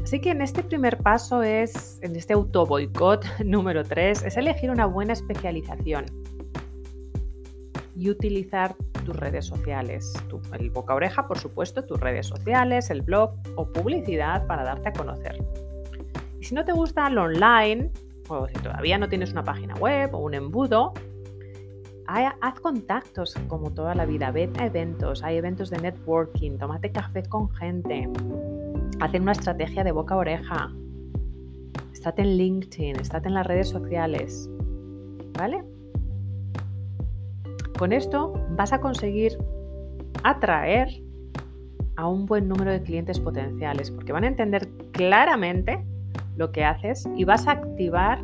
Así 0.07 0.21
que 0.21 0.31
en 0.31 0.41
este 0.41 0.63
primer 0.63 0.99
paso 0.99 1.43
es, 1.43 1.99
en 2.01 2.15
este 2.15 2.33
auto 2.33 2.65
boicot 2.65 3.25
número 3.45 3.83
3, 3.83 4.23
es 4.23 4.37
elegir 4.37 4.71
una 4.71 4.87
buena 4.87 5.15
especialización 5.15 6.07
y 7.97 8.09
utilizar 8.09 8.77
tus 9.05 9.17
redes 9.17 9.47
sociales. 9.47 10.13
el 10.61 10.71
boca 10.71 10.95
oreja, 10.95 11.27
por 11.27 11.41
supuesto, 11.41 11.85
tus 11.85 11.99
redes 11.99 12.29
sociales, 12.29 12.89
el 12.91 13.03
blog 13.03 13.33
o 13.57 13.73
publicidad 13.73 14.47
para 14.47 14.63
darte 14.63 14.91
a 14.91 14.93
conocer. 14.93 15.45
Y 16.39 16.45
si 16.45 16.55
no 16.55 16.65
te 16.65 16.71
gusta 16.71 17.09
el 17.09 17.19
online, 17.19 17.91
o 18.29 18.47
si 18.47 18.55
todavía 18.55 18.99
no 18.99 19.09
tienes 19.09 19.33
una 19.33 19.43
página 19.43 19.75
web 19.75 20.15
o 20.15 20.19
un 20.19 20.35
embudo, 20.35 20.95
haz 22.07 22.61
contactos 22.61 23.35
como 23.49 23.73
toda 23.73 23.97
la 23.97 24.07
vida, 24.07 24.31
ve 24.31 24.49
a 24.61 24.67
eventos, 24.67 25.25
hay 25.25 25.39
eventos 25.39 25.69
de 25.69 25.79
networking, 25.79 26.59
tómate 26.59 26.93
café 26.93 27.25
con 27.25 27.51
gente, 27.55 28.09
haz 29.01 29.15
una 29.15 29.33
estrategia 29.33 29.85
de 29.85 29.93
boca 29.93 30.15
a 30.15 30.19
oreja, 30.19 30.73
estate 31.93 32.23
en 32.23 32.37
LinkedIn, 32.37 32.97
estate 32.97 33.29
en 33.29 33.35
las 33.35 33.47
redes 33.47 33.69
sociales, 33.69 34.49
¿vale? 35.39 35.65
Con 37.79 37.93
esto 37.93 38.33
vas 38.57 38.73
a 38.73 38.81
conseguir 38.81 39.37
atraer 40.23 40.89
a 41.97 42.09
un 42.09 42.27
buen 42.27 42.49
número 42.49 42.71
de 42.71 42.83
clientes 42.83 43.21
potenciales 43.21 43.91
porque 43.91 44.13
van 44.13 44.25
a 44.25 44.29
entender 44.29 44.69
claramente 44.93 45.85
lo 46.37 46.53
que 46.53 46.65
haces 46.65 47.09
y 47.17 47.25
vas 47.25 47.47
a 47.47 47.53
activar 47.53 48.23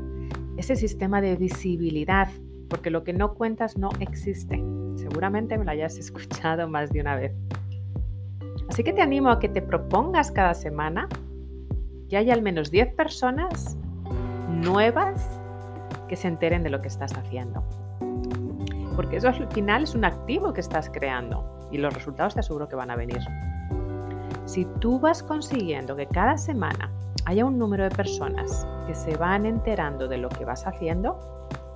ese 0.56 0.76
sistema 0.76 1.20
de 1.20 1.36
visibilidad 1.36 2.28
porque 2.68 2.90
lo 2.90 3.04
que 3.04 3.12
no 3.12 3.34
cuentas 3.34 3.76
no 3.76 3.90
existe. 4.00 4.62
Seguramente 4.96 5.58
me 5.58 5.64
lo 5.64 5.70
hayas 5.70 5.98
escuchado 5.98 6.68
más 6.68 6.90
de 6.90 7.00
una 7.00 7.16
vez. 7.16 7.32
Así 8.72 8.82
que 8.82 8.92
te 8.92 9.02
animo 9.02 9.28
a 9.28 9.38
que 9.38 9.48
te 9.48 9.62
propongas 9.62 10.32
cada 10.32 10.54
semana 10.54 11.08
que 12.08 12.16
haya 12.16 12.34
al 12.34 12.42
menos 12.42 12.70
10 12.70 12.94
personas 12.94 13.76
nuevas 14.48 15.38
que 16.08 16.16
se 16.16 16.28
enteren 16.28 16.62
de 16.62 16.70
lo 16.70 16.80
que 16.80 16.88
estás 16.88 17.12
haciendo 17.12 17.62
porque 18.94 19.16
eso 19.16 19.28
al 19.28 19.48
final 19.52 19.84
es 19.84 19.94
un 19.94 20.04
activo 20.04 20.52
que 20.52 20.60
estás 20.60 20.90
creando 20.90 21.68
y 21.70 21.78
los 21.78 21.92
resultados 21.92 22.34
te 22.34 22.40
aseguro 22.40 22.68
que 22.68 22.76
van 22.76 22.90
a 22.90 22.96
venir. 22.96 23.20
Si 24.44 24.64
tú 24.80 24.98
vas 25.00 25.22
consiguiendo 25.22 25.96
que 25.96 26.06
cada 26.06 26.36
semana 26.36 26.90
haya 27.24 27.44
un 27.44 27.58
número 27.58 27.84
de 27.84 27.90
personas 27.90 28.66
que 28.86 28.94
se 28.94 29.16
van 29.16 29.46
enterando 29.46 30.08
de 30.08 30.18
lo 30.18 30.28
que 30.28 30.44
vas 30.44 30.66
haciendo, 30.66 31.18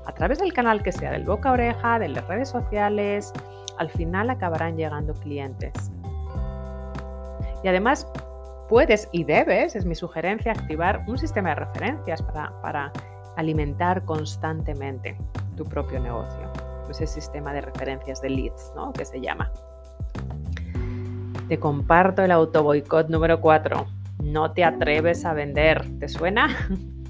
a 0.05 0.13
través 0.13 0.39
del 0.39 0.53
canal 0.53 0.83
que 0.83 0.93
sea, 0.93 1.11
del 1.11 1.25
boca 1.25 1.51
a 1.51 1.53
oreja, 1.53 1.99
de 1.99 2.09
las 2.09 2.27
redes 2.27 2.49
sociales, 2.49 3.33
al 3.79 3.91
final 3.91 4.31
acabarán 4.31 4.77
llegando 4.77 5.15
clientes. 5.15 5.91
Y 7.63 7.69
además 7.69 8.11
puedes 8.69 9.09
y 9.13 9.25
debes, 9.25 9.77
es 9.77 9.85
mi 9.85 9.95
sugerencia, 9.95 10.53
activar 10.53 11.05
un 11.07 11.19
sistema 11.19 11.51
de 11.51 11.57
referencias 11.57 12.23
para, 12.23 12.53
para 12.61 12.93
alimentar 13.37 14.05
constantemente 14.05 15.17
tu 15.57 15.65
propio 15.65 16.01
negocio 16.01 16.51
ese 16.91 17.07
sistema 17.07 17.53
de 17.53 17.61
referencias 17.61 18.21
de 18.21 18.31
leads, 18.31 18.73
¿no? 18.75 18.93
Que 18.93 19.05
se 19.05 19.21
llama. 19.21 19.51
Te 21.49 21.59
comparto 21.59 22.23
el 22.23 22.31
autoboicot 22.31 23.09
número 23.09 23.41
4. 23.41 23.87
No 24.23 24.53
te 24.53 24.65
atreves 24.65 25.25
a 25.25 25.33
vender. 25.33 25.87
¿Te 25.99 26.09
suena? 26.09 26.49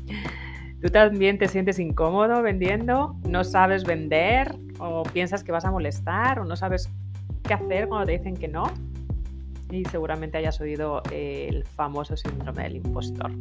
¿Tú 0.82 0.88
también 0.90 1.38
te 1.38 1.48
sientes 1.48 1.78
incómodo 1.78 2.42
vendiendo? 2.42 3.16
¿No 3.26 3.44
sabes 3.44 3.84
vender? 3.84 4.54
¿O 4.78 5.02
piensas 5.04 5.42
que 5.42 5.52
vas 5.52 5.64
a 5.64 5.70
molestar? 5.70 6.38
¿O 6.40 6.44
no 6.44 6.56
sabes 6.56 6.90
qué 7.42 7.54
hacer 7.54 7.88
cuando 7.88 8.06
te 8.06 8.12
dicen 8.12 8.36
que 8.36 8.48
no? 8.48 8.64
Y 9.70 9.84
seguramente 9.84 10.38
hayas 10.38 10.60
oído 10.60 11.02
el 11.10 11.64
famoso 11.64 12.16
síndrome 12.16 12.62
del 12.62 12.76
impostor. 12.76 13.32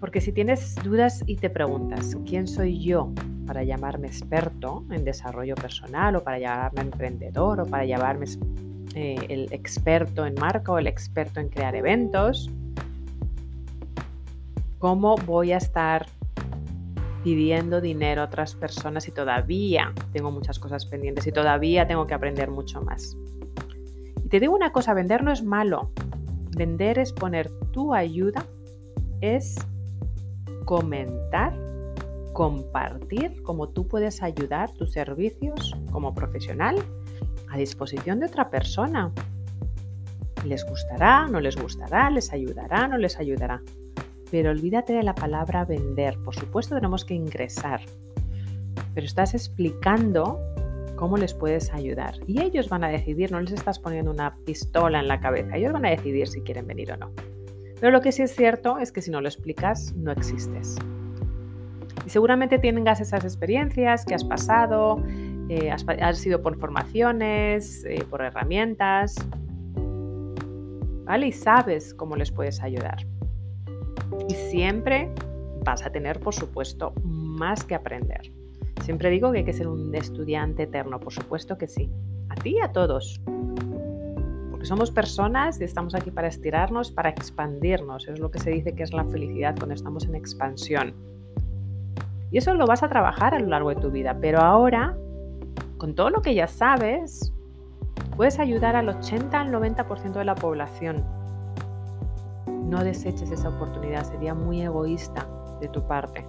Porque 0.00 0.20
si 0.20 0.32
tienes 0.32 0.76
dudas 0.76 1.24
y 1.26 1.36
te 1.36 1.50
preguntas, 1.50 2.16
¿quién 2.24 2.46
soy 2.46 2.78
yo 2.78 3.12
para 3.46 3.64
llamarme 3.64 4.06
experto 4.06 4.84
en 4.90 5.04
desarrollo 5.04 5.56
personal 5.56 6.16
o 6.16 6.22
para 6.22 6.38
llamarme 6.38 6.82
emprendedor 6.82 7.60
o 7.60 7.66
para 7.66 7.84
llamarme 7.84 8.26
eh, 8.94 9.16
el 9.28 9.52
experto 9.52 10.24
en 10.24 10.34
marca 10.34 10.70
o 10.70 10.78
el 10.78 10.86
experto 10.86 11.40
en 11.40 11.48
crear 11.48 11.74
eventos? 11.74 12.48
¿Cómo 14.78 15.16
voy 15.16 15.50
a 15.50 15.56
estar 15.56 16.06
pidiendo 17.24 17.80
dinero 17.80 18.22
a 18.22 18.26
otras 18.26 18.54
personas 18.54 19.02
si 19.02 19.10
todavía 19.10 19.92
tengo 20.12 20.30
muchas 20.30 20.60
cosas 20.60 20.86
pendientes 20.86 21.26
y 21.26 21.32
todavía 21.32 21.88
tengo 21.88 22.06
que 22.06 22.14
aprender 22.14 22.50
mucho 22.50 22.80
más? 22.82 23.16
Te 24.28 24.40
digo 24.40 24.54
una 24.54 24.72
cosa, 24.72 24.92
vender 24.92 25.22
no 25.24 25.32
es 25.32 25.42
malo. 25.42 25.90
Vender 26.54 26.98
es 26.98 27.12
poner 27.12 27.50
tu 27.72 27.94
ayuda, 27.94 28.44
es 29.22 29.56
comentar, 30.66 31.54
compartir 32.34 33.42
cómo 33.42 33.70
tú 33.70 33.88
puedes 33.88 34.22
ayudar 34.22 34.70
tus 34.72 34.92
servicios 34.92 35.74
como 35.90 36.14
profesional 36.14 36.76
a 37.48 37.56
disposición 37.56 38.20
de 38.20 38.26
otra 38.26 38.50
persona. 38.50 39.12
Les 40.44 40.66
gustará, 40.66 41.26
no 41.26 41.40
les 41.40 41.56
gustará, 41.56 42.10
les 42.10 42.30
ayudará, 42.30 42.86
no 42.86 42.98
les 42.98 43.18
ayudará. 43.18 43.62
Pero 44.30 44.50
olvídate 44.50 44.92
de 44.92 45.04
la 45.04 45.14
palabra 45.14 45.64
vender. 45.64 46.18
Por 46.22 46.34
supuesto 46.34 46.74
tenemos 46.74 47.06
que 47.06 47.14
ingresar. 47.14 47.80
Pero 48.94 49.06
estás 49.06 49.32
explicando 49.32 50.38
cómo 50.98 51.16
les 51.16 51.32
puedes 51.32 51.72
ayudar. 51.72 52.14
Y 52.26 52.42
ellos 52.42 52.68
van 52.68 52.82
a 52.82 52.88
decidir, 52.88 53.30
no 53.30 53.40
les 53.40 53.52
estás 53.52 53.78
poniendo 53.78 54.10
una 54.10 54.36
pistola 54.44 54.98
en 54.98 55.06
la 55.06 55.20
cabeza. 55.20 55.56
Ellos 55.56 55.72
van 55.72 55.86
a 55.86 55.90
decidir 55.90 56.26
si 56.26 56.40
quieren 56.40 56.66
venir 56.66 56.92
o 56.92 56.96
no. 56.96 57.12
Pero 57.80 57.92
lo 57.92 58.00
que 58.00 58.10
sí 58.10 58.22
es 58.22 58.34
cierto 58.34 58.78
es 58.78 58.90
que 58.90 59.00
si 59.00 59.12
no 59.12 59.20
lo 59.20 59.28
explicas, 59.28 59.94
no 59.94 60.10
existes. 60.10 60.76
Y 62.04 62.10
seguramente 62.10 62.58
tengas 62.58 63.00
esas 63.00 63.24
experiencias 63.24 64.04
que 64.04 64.14
has 64.16 64.24
pasado, 64.24 65.00
eh, 65.48 65.70
has, 65.70 66.18
sido 66.18 66.42
por 66.42 66.58
formaciones, 66.58 67.84
eh, 67.84 68.04
por 68.10 68.20
herramientas, 68.20 69.14
¿vale? 71.04 71.28
Y 71.28 71.32
sabes 71.32 71.94
cómo 71.94 72.16
les 72.16 72.32
puedes 72.32 72.60
ayudar. 72.60 73.06
Y 74.28 74.34
siempre 74.34 75.12
vas 75.64 75.86
a 75.86 75.90
tener, 75.90 76.18
por 76.18 76.34
supuesto, 76.34 76.92
más 77.04 77.62
que 77.62 77.76
aprender. 77.76 78.32
Siempre 78.88 79.10
digo 79.10 79.30
que 79.32 79.40
hay 79.40 79.44
que 79.44 79.52
ser 79.52 79.68
un 79.68 79.94
estudiante 79.94 80.62
eterno, 80.62 80.98
por 80.98 81.12
supuesto 81.12 81.58
que 81.58 81.68
sí. 81.68 81.92
A 82.30 82.34
ti 82.36 82.56
y 82.56 82.60
a 82.60 82.72
todos. 82.72 83.20
Porque 84.50 84.64
somos 84.64 84.90
personas 84.90 85.60
y 85.60 85.64
estamos 85.64 85.94
aquí 85.94 86.10
para 86.10 86.28
estirarnos, 86.28 86.90
para 86.90 87.10
expandirnos. 87.10 88.08
Es 88.08 88.18
lo 88.18 88.30
que 88.30 88.38
se 88.38 88.48
dice 88.48 88.74
que 88.74 88.82
es 88.82 88.94
la 88.94 89.04
felicidad 89.04 89.54
cuando 89.58 89.74
estamos 89.74 90.06
en 90.06 90.14
expansión. 90.14 90.94
Y 92.30 92.38
eso 92.38 92.54
lo 92.54 92.64
vas 92.64 92.82
a 92.82 92.88
trabajar 92.88 93.34
a 93.34 93.38
lo 93.38 93.48
largo 93.48 93.68
de 93.68 93.76
tu 93.76 93.90
vida. 93.90 94.16
Pero 94.22 94.40
ahora, 94.40 94.96
con 95.76 95.94
todo 95.94 96.08
lo 96.08 96.22
que 96.22 96.34
ya 96.34 96.46
sabes, 96.46 97.30
puedes 98.16 98.38
ayudar 98.38 98.74
al 98.74 98.88
80 98.88 99.38
al 99.38 99.52
90% 99.52 100.12
de 100.12 100.24
la 100.24 100.34
población. 100.34 101.04
No 102.46 102.82
deseches 102.82 103.30
esa 103.30 103.50
oportunidad, 103.50 104.10
sería 104.10 104.32
muy 104.32 104.62
egoísta 104.62 105.28
de 105.60 105.68
tu 105.68 105.86
parte. 105.86 106.24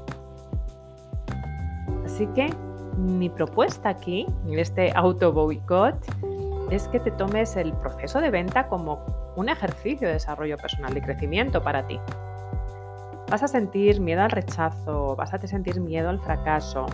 Así 2.19 2.27
que 2.35 2.53
mi 2.97 3.29
propuesta 3.29 3.87
aquí, 3.87 4.25
en 4.45 4.59
este 4.59 4.91
auto 4.93 5.31
boicot, 5.31 5.95
es 6.69 6.89
que 6.89 6.99
te 6.99 7.11
tomes 7.11 7.55
el 7.55 7.71
proceso 7.71 8.19
de 8.19 8.29
venta 8.29 8.67
como 8.67 8.99
un 9.37 9.47
ejercicio 9.47 10.05
de 10.05 10.15
desarrollo 10.15 10.57
personal 10.57 10.97
y 10.97 10.99
crecimiento 10.99 11.63
para 11.63 11.87
ti. 11.87 11.97
Vas 13.31 13.41
a 13.41 13.47
sentir 13.47 14.01
miedo 14.01 14.21
al 14.21 14.31
rechazo, 14.31 15.15
vas 15.15 15.33
a 15.33 15.37
sentir 15.37 15.79
miedo 15.79 16.09
al 16.09 16.19
fracaso. 16.19 16.87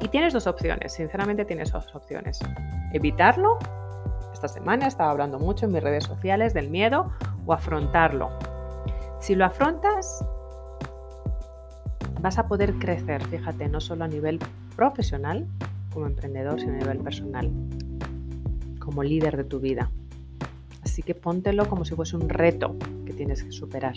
Y 0.00 0.08
tienes 0.08 0.34
dos 0.34 0.46
opciones, 0.46 0.92
sinceramente 0.92 1.46
tienes 1.46 1.72
dos 1.72 1.94
opciones. 1.94 2.38
Evitarlo, 2.92 3.58
esta 4.34 4.48
semana 4.48 4.88
estaba 4.88 5.10
hablando 5.10 5.38
mucho 5.38 5.64
en 5.64 5.72
mis 5.72 5.82
redes 5.82 6.04
sociales 6.04 6.52
del 6.52 6.68
miedo, 6.68 7.10
o 7.46 7.54
afrontarlo. 7.54 8.28
Si 9.20 9.34
lo 9.34 9.46
afrontas, 9.46 10.22
vas 12.22 12.38
a 12.38 12.46
poder 12.46 12.74
crecer, 12.74 13.22
fíjate, 13.26 13.68
no 13.68 13.80
solo 13.80 14.04
a 14.04 14.08
nivel 14.08 14.38
profesional 14.76 15.46
como 15.92 16.06
emprendedor, 16.06 16.60
sino 16.60 16.74
a 16.74 16.78
nivel 16.78 16.98
personal 16.98 17.50
como 18.78 19.02
líder 19.02 19.36
de 19.36 19.44
tu 19.44 19.60
vida. 19.60 19.90
Así 20.82 21.02
que 21.02 21.14
póntelo 21.14 21.68
como 21.68 21.84
si 21.84 21.94
fuese 21.94 22.16
un 22.16 22.28
reto 22.28 22.76
que 23.04 23.12
tienes 23.12 23.42
que 23.42 23.52
superar. 23.52 23.94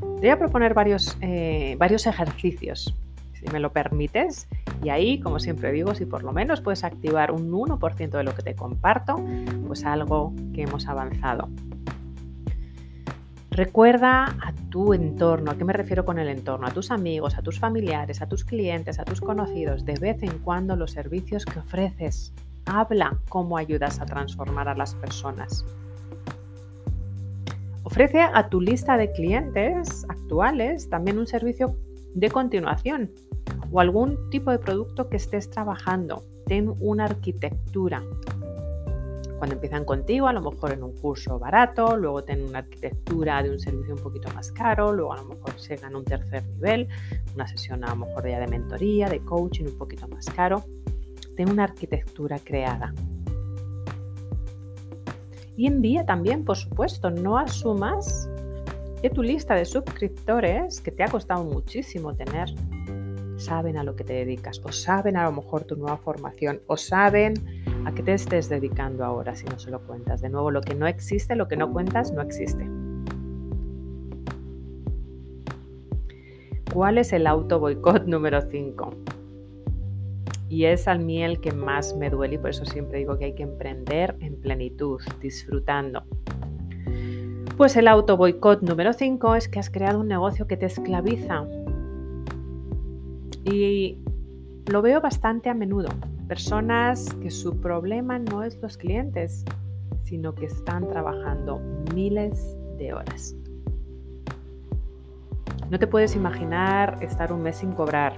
Te 0.00 0.26
voy 0.26 0.30
a 0.30 0.38
proponer 0.38 0.74
varios, 0.74 1.16
eh, 1.20 1.76
varios 1.78 2.06
ejercicios, 2.06 2.94
si 3.34 3.44
me 3.52 3.60
lo 3.60 3.72
permites. 3.72 4.48
Y 4.82 4.90
ahí, 4.90 5.20
como 5.20 5.38
siempre 5.38 5.70
digo, 5.72 5.94
si 5.94 6.06
por 6.06 6.22
lo 6.22 6.32
menos 6.32 6.60
puedes 6.60 6.82
activar 6.82 7.30
un 7.30 7.50
1% 7.50 8.16
de 8.16 8.24
lo 8.24 8.34
que 8.34 8.42
te 8.42 8.54
comparto, 8.54 9.16
pues 9.66 9.84
algo 9.84 10.32
que 10.54 10.62
hemos 10.62 10.88
avanzado. 10.88 11.48
Recuerda 13.58 14.36
a 14.40 14.52
tu 14.70 14.94
entorno, 14.94 15.50
¿a 15.50 15.56
qué 15.56 15.64
me 15.64 15.72
refiero 15.72 16.04
con 16.04 16.20
el 16.20 16.28
entorno? 16.28 16.68
A 16.68 16.70
tus 16.70 16.92
amigos, 16.92 17.36
a 17.36 17.42
tus 17.42 17.58
familiares, 17.58 18.22
a 18.22 18.28
tus 18.28 18.44
clientes, 18.44 19.00
a 19.00 19.04
tus 19.04 19.20
conocidos, 19.20 19.84
de 19.84 19.94
vez 19.94 20.22
en 20.22 20.38
cuando 20.38 20.76
los 20.76 20.92
servicios 20.92 21.44
que 21.44 21.58
ofreces. 21.58 22.32
Habla 22.66 23.18
cómo 23.28 23.58
ayudas 23.58 23.98
a 23.98 24.06
transformar 24.06 24.68
a 24.68 24.76
las 24.76 24.94
personas. 24.94 25.64
Ofrece 27.82 28.20
a 28.20 28.48
tu 28.48 28.60
lista 28.60 28.96
de 28.96 29.10
clientes 29.10 30.06
actuales 30.08 30.88
también 30.88 31.18
un 31.18 31.26
servicio 31.26 31.76
de 32.14 32.30
continuación 32.30 33.10
o 33.72 33.80
algún 33.80 34.30
tipo 34.30 34.52
de 34.52 34.60
producto 34.60 35.08
que 35.08 35.16
estés 35.16 35.50
trabajando. 35.50 36.24
Ten 36.46 36.74
una 36.78 37.06
arquitectura. 37.06 38.04
Cuando 39.38 39.54
empiezan 39.54 39.84
contigo, 39.84 40.26
a 40.26 40.32
lo 40.32 40.42
mejor 40.42 40.72
en 40.72 40.82
un 40.82 40.92
curso 40.96 41.38
barato, 41.38 41.96
luego 41.96 42.24
ten 42.24 42.42
una 42.42 42.58
arquitectura 42.58 43.40
de 43.40 43.50
un 43.50 43.60
servicio 43.60 43.94
un 43.94 44.02
poquito 44.02 44.28
más 44.34 44.50
caro, 44.50 44.92
luego 44.92 45.12
a 45.12 45.18
lo 45.18 45.26
mejor 45.26 45.56
llegan 45.56 45.94
a 45.94 45.98
un 45.98 46.04
tercer 46.04 46.44
nivel, 46.48 46.88
una 47.36 47.46
sesión 47.46 47.84
a 47.84 47.90
lo 47.90 48.06
mejor 48.06 48.28
ya 48.28 48.40
de 48.40 48.48
mentoría, 48.48 49.08
de 49.08 49.20
coaching 49.20 49.66
un 49.66 49.78
poquito 49.78 50.08
más 50.08 50.26
caro. 50.26 50.64
Ten 51.36 51.50
una 51.50 51.64
arquitectura 51.64 52.40
creada. 52.40 52.92
Y 55.56 55.66
envía 55.68 56.04
también, 56.04 56.44
por 56.44 56.56
supuesto, 56.56 57.10
no 57.10 57.38
asumas 57.38 58.28
que 59.00 59.10
tu 59.10 59.22
lista 59.22 59.54
de 59.54 59.64
suscriptores, 59.64 60.80
que 60.80 60.90
te 60.90 61.04
ha 61.04 61.08
costado 61.08 61.44
muchísimo 61.44 62.14
tener, 62.16 62.48
saben 63.36 63.76
a 63.76 63.84
lo 63.84 63.94
que 63.94 64.02
te 64.02 64.14
dedicas, 64.14 64.60
o 64.64 64.72
saben 64.72 65.16
a 65.16 65.24
lo 65.24 65.32
mejor 65.32 65.62
tu 65.62 65.76
nueva 65.76 65.96
formación, 65.96 66.60
o 66.66 66.76
saben 66.76 67.34
a 67.88 67.92
qué 67.94 68.02
te 68.02 68.12
estés 68.12 68.50
dedicando 68.50 69.02
ahora 69.02 69.34
si 69.34 69.46
no 69.46 69.58
se 69.58 69.70
lo 69.70 69.80
cuentas. 69.80 70.20
De 70.20 70.28
nuevo, 70.28 70.50
lo 70.50 70.60
que 70.60 70.74
no 70.74 70.86
existe, 70.86 71.34
lo 71.34 71.48
que 71.48 71.56
no 71.56 71.72
cuentas, 71.72 72.12
no 72.12 72.20
existe. 72.20 72.68
¿Cuál 76.70 76.98
es 76.98 77.14
el 77.14 77.26
auto 77.26 77.58
boicot 77.58 78.04
número 78.06 78.42
5? 78.42 78.90
Y 80.50 80.66
es 80.66 80.86
al 80.86 80.98
mí 80.98 81.22
el 81.22 81.40
que 81.40 81.52
más 81.52 81.96
me 81.96 82.10
duele 82.10 82.34
y 82.34 82.38
por 82.38 82.50
eso 82.50 82.66
siempre 82.66 82.98
digo 82.98 83.16
que 83.18 83.24
hay 83.24 83.34
que 83.34 83.42
emprender 83.42 84.16
en 84.20 84.38
plenitud, 84.38 85.00
disfrutando. 85.22 86.02
Pues 87.56 87.74
el 87.76 87.88
auto 87.88 88.18
boicot 88.18 88.60
número 88.60 88.92
5 88.92 89.34
es 89.34 89.48
que 89.48 89.60
has 89.60 89.70
creado 89.70 90.00
un 90.00 90.08
negocio 90.08 90.46
que 90.46 90.58
te 90.58 90.66
esclaviza. 90.66 91.46
Y 93.46 93.98
lo 94.66 94.82
veo 94.82 95.00
bastante 95.00 95.48
a 95.48 95.54
menudo. 95.54 95.88
Personas 96.28 97.08
que 97.22 97.30
su 97.30 97.58
problema 97.58 98.18
no 98.18 98.42
es 98.42 98.60
los 98.60 98.76
clientes, 98.76 99.44
sino 100.02 100.34
que 100.34 100.44
están 100.44 100.86
trabajando 100.86 101.58
miles 101.94 102.58
de 102.76 102.92
horas. 102.92 103.34
No 105.70 105.78
te 105.78 105.86
puedes 105.86 106.14
imaginar 106.14 106.98
estar 107.02 107.32
un 107.32 107.42
mes 107.42 107.56
sin 107.56 107.72
cobrar, 107.72 108.12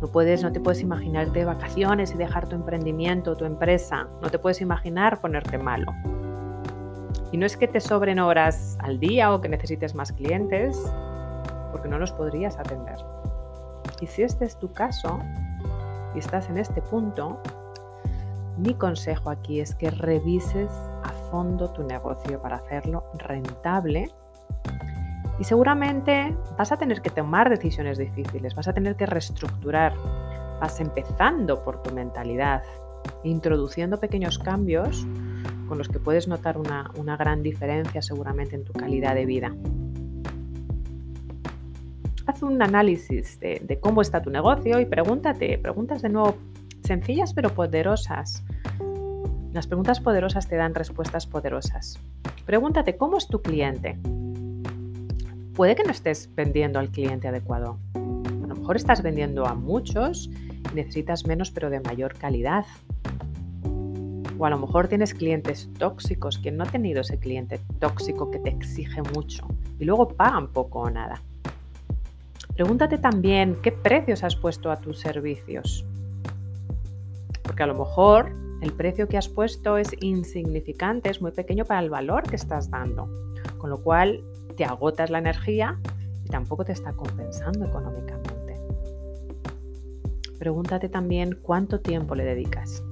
no, 0.00 0.08
puedes, 0.08 0.42
no 0.42 0.52
te 0.52 0.60
puedes 0.60 0.82
imaginar 0.82 1.32
de 1.32 1.44
vacaciones 1.44 2.12
y 2.12 2.16
dejar 2.16 2.48
tu 2.48 2.54
emprendimiento, 2.54 3.34
tu 3.34 3.44
empresa. 3.44 4.08
No 4.20 4.28
te 4.28 4.38
puedes 4.38 4.60
imaginar 4.60 5.20
ponerte 5.20 5.56
malo. 5.56 5.92
Y 7.32 7.38
no 7.38 7.46
es 7.46 7.56
que 7.56 7.66
te 7.66 7.80
sobren 7.80 8.18
horas 8.18 8.76
al 8.80 9.00
día 9.00 9.32
o 9.32 9.40
que 9.40 9.48
necesites 9.48 9.94
más 9.94 10.12
clientes, 10.12 10.78
porque 11.72 11.88
no 11.88 11.98
los 11.98 12.12
podrías 12.12 12.58
atender. 12.58 12.98
Y 14.00 14.06
si 14.06 14.22
este 14.22 14.44
es 14.44 14.58
tu 14.58 14.72
caso 14.72 15.18
y 16.16 16.18
estás 16.18 16.48
en 16.48 16.56
este 16.56 16.80
punto, 16.80 17.40
mi 18.56 18.74
consejo 18.74 19.30
aquí 19.30 19.60
es 19.60 19.74
que 19.74 19.90
revises 19.90 20.72
a 21.04 21.10
fondo 21.30 21.70
tu 21.70 21.82
negocio 21.84 22.40
para 22.40 22.56
hacerlo 22.56 23.04
rentable 23.18 24.10
y 25.38 25.44
seguramente 25.44 26.34
vas 26.56 26.72
a 26.72 26.78
tener 26.78 27.02
que 27.02 27.10
tomar 27.10 27.50
decisiones 27.50 27.98
difíciles, 27.98 28.54
vas 28.54 28.66
a 28.66 28.72
tener 28.72 28.96
que 28.96 29.04
reestructurar, 29.04 29.92
vas 30.58 30.80
empezando 30.80 31.62
por 31.62 31.82
tu 31.82 31.92
mentalidad, 31.94 32.62
introduciendo 33.22 34.00
pequeños 34.00 34.38
cambios 34.38 35.06
con 35.68 35.76
los 35.76 35.88
que 35.88 35.98
puedes 35.98 36.28
notar 36.28 36.56
una, 36.56 37.16
gran 37.18 37.42
diferencia 37.42 38.00
seguramente 38.00 38.54
en 38.54 38.64
tu 38.64 38.72
calidad 38.72 39.14
de 39.14 39.26
vida. 39.26 39.54
Haz 42.26 42.42
un 42.42 42.60
análisis 42.60 43.38
de, 43.40 43.78
cómo 43.80 44.02
está 44.02 44.20
tu 44.20 44.30
negocio 44.30 44.80
y 44.80 44.86
pregúntate, 44.86 45.58
preguntas 45.58 46.02
de 46.02 46.08
nuevo 46.08 46.36
sencillas 46.82 47.32
pero 47.32 47.50
poderosas. 47.50 48.44
Las 49.52 49.66
preguntas 49.66 50.00
poderosas 50.00 50.48
te 50.48 50.56
dan 50.56 50.74
respuestas 50.74 51.26
poderosas. 51.26 51.98
Pregúntate, 52.44 52.96
¿cómo 52.96 53.16
es 53.16 53.28
tu 53.28 53.40
cliente? 53.42 53.98
puede 55.56 55.74
que 55.74 55.84
no 55.84 55.90
estés 55.90 56.30
vendiendo 56.34 56.78
al 56.78 56.90
cliente 56.90 57.28
adecuado. 57.28 57.78
A 57.94 58.46
lo 58.46 58.54
mejor 58.54 58.76
estás 58.76 59.02
vendiendo 59.02 59.46
a 59.46 59.54
muchos 59.54 60.28
y 60.70 60.74
necesitas 60.74 61.26
menos 61.26 61.50
pero 61.50 61.70
de 61.70 61.80
mayor 61.80 62.14
calidad. 62.14 62.66
O 64.38 64.44
a 64.44 64.50
lo 64.50 64.58
mejor 64.58 64.88
tienes 64.88 65.14
clientes 65.14 65.70
tóxicos 65.78 66.38
que 66.38 66.52
no 66.52 66.64
ha 66.64 66.66
tenido 66.66 67.00
ese 67.00 67.18
cliente 67.18 67.58
tóxico 67.78 68.30
que 68.30 68.38
te 68.38 68.50
exige 68.50 69.00
mucho 69.14 69.46
y 69.78 69.86
luego 69.86 70.08
pagan 70.08 70.52
poco 70.52 70.80
o 70.80 70.90
nada. 70.90 71.22
Pregúntate 72.56 72.96
también 72.96 73.58
qué 73.62 73.70
precios 73.70 74.24
has 74.24 74.34
puesto 74.34 74.70
a 74.70 74.80
tus 74.80 74.98
servicios. 74.98 75.84
Porque 77.42 77.62
a 77.62 77.66
lo 77.66 77.74
mejor 77.74 78.32
el 78.62 78.72
precio 78.72 79.08
que 79.08 79.18
has 79.18 79.28
puesto 79.28 79.76
es 79.76 79.94
insignificante, 80.00 81.10
es 81.10 81.20
muy 81.20 81.32
pequeño 81.32 81.66
para 81.66 81.80
el 81.80 81.90
valor 81.90 82.22
que 82.22 82.36
estás 82.36 82.70
dando. 82.70 83.10
Con 83.58 83.68
lo 83.68 83.82
cual 83.82 84.24
te 84.56 84.64
agotas 84.64 85.10
la 85.10 85.18
energía 85.18 85.78
y 86.24 86.30
tampoco 86.30 86.64
te 86.64 86.72
está 86.72 86.94
compensando 86.94 87.66
económicamente. 87.66 88.58
Pregúntate 90.38 90.88
también 90.88 91.38
cuánto 91.42 91.80
tiempo 91.80 92.14
le 92.14 92.24
dedicas. 92.24 92.82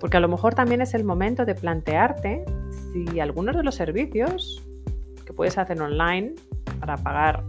Porque 0.00 0.16
a 0.16 0.20
lo 0.20 0.28
mejor 0.28 0.54
también 0.54 0.80
es 0.80 0.94
el 0.94 1.04
momento 1.04 1.44
de 1.44 1.54
plantearte 1.54 2.44
si 2.92 3.20
algunos 3.20 3.56
de 3.56 3.62
los 3.62 3.76
servicios 3.76 4.64
que 5.24 5.32
puedes 5.32 5.58
hacer 5.58 5.80
online 5.80 6.34
para 6.80 6.96
pagar 6.96 7.44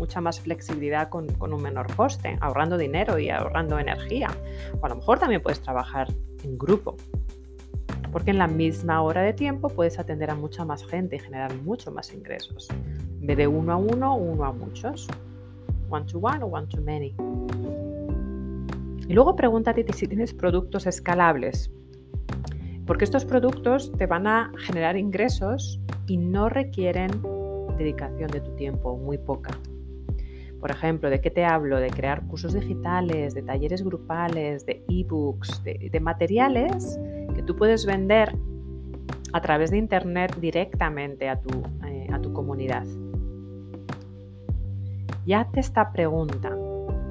mucha 0.00 0.20
más 0.22 0.40
flexibilidad 0.40 1.10
con, 1.10 1.28
un 1.40 1.62
menor 1.62 1.94
coste, 1.94 2.38
ahorrando 2.40 2.78
dinero 2.78 3.18
y 3.18 3.28
ahorrando 3.28 3.78
energía. 3.78 4.30
O 4.80 4.86
a 4.86 4.88
lo 4.88 4.96
mejor 4.96 5.18
también 5.18 5.42
puedes 5.42 5.60
trabajar 5.60 6.08
en 6.42 6.56
grupo, 6.56 6.96
porque 8.10 8.30
en 8.30 8.38
la 8.38 8.48
misma 8.48 9.02
hora 9.02 9.20
de 9.20 9.34
tiempo 9.34 9.68
puedes 9.68 9.98
atender 9.98 10.30
a 10.30 10.34
mucha 10.34 10.64
más 10.64 10.84
gente 10.86 11.16
y 11.16 11.18
generar 11.18 11.54
mucho 11.62 11.92
más 11.92 12.12
ingresos. 12.14 12.68
En 13.20 13.26
vez 13.26 13.36
de 13.36 13.46
uno 13.46 13.72
a 13.72 13.76
uno, 13.76 14.16
uno 14.16 14.44
a 14.46 14.52
muchos. 14.52 15.06
One 15.90 16.06
to 16.06 16.18
one 16.18 16.42
o 16.42 16.46
one 16.46 16.66
to 16.68 16.80
many. 16.80 17.14
Y 19.06 19.12
luego 19.12 19.36
pregúntate 19.36 19.84
si 19.92 20.06
tienes 20.06 20.32
productos 20.32 20.86
escalables. 20.86 21.70
Porque 22.86 23.04
estos 23.04 23.26
productos 23.26 23.92
te 23.98 24.06
van 24.06 24.26
a 24.26 24.50
generar 24.56 24.96
ingresos 24.96 25.78
y 26.06 26.16
no 26.16 26.48
requieren 26.48 27.10
dedicación 27.76 28.30
de 28.30 28.40
tu 28.40 28.52
tiempo, 28.56 28.96
muy 28.96 29.18
poca. 29.18 29.50
Por 30.60 30.70
ejemplo, 30.70 31.08
¿de 31.08 31.20
qué 31.20 31.30
te 31.30 31.44
hablo? 31.44 31.78
De 31.78 31.88
crear 31.88 32.26
cursos 32.26 32.52
digitales, 32.52 33.34
de 33.34 33.42
talleres 33.42 33.82
grupales, 33.82 34.66
de 34.66 34.84
ebooks, 34.88 35.64
de, 35.64 35.88
de 35.90 36.00
materiales 36.00 36.98
tú 37.42 37.56
puedes 37.56 37.86
vender 37.86 38.34
a 39.32 39.40
través 39.40 39.70
de 39.70 39.78
Internet 39.78 40.36
directamente 40.40 41.28
a 41.28 41.40
tu, 41.40 41.50
eh, 41.86 42.08
comunidad. 42.32 42.84
Ya 45.26 45.48
te 45.50 45.60
esta 45.60 45.92
pregunta, 45.92 46.56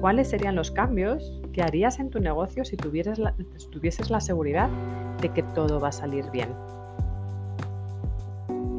¿cuáles 0.00 0.28
serían 0.28 0.56
los 0.56 0.70
cambios 0.70 1.40
que 1.52 1.62
harías 1.62 1.98
en 1.98 2.10
tu 2.10 2.20
negocio 2.20 2.64
si 2.64 2.76
tuvieses 2.76 3.18
la, 3.18 3.34
tuvieses 3.70 4.10
la 4.10 4.20
seguridad 4.20 4.68
de 5.20 5.28
que 5.28 5.42
todo 5.42 5.78
va 5.78 5.88
a 5.88 5.92
salir 5.92 6.30
bien? 6.30 6.48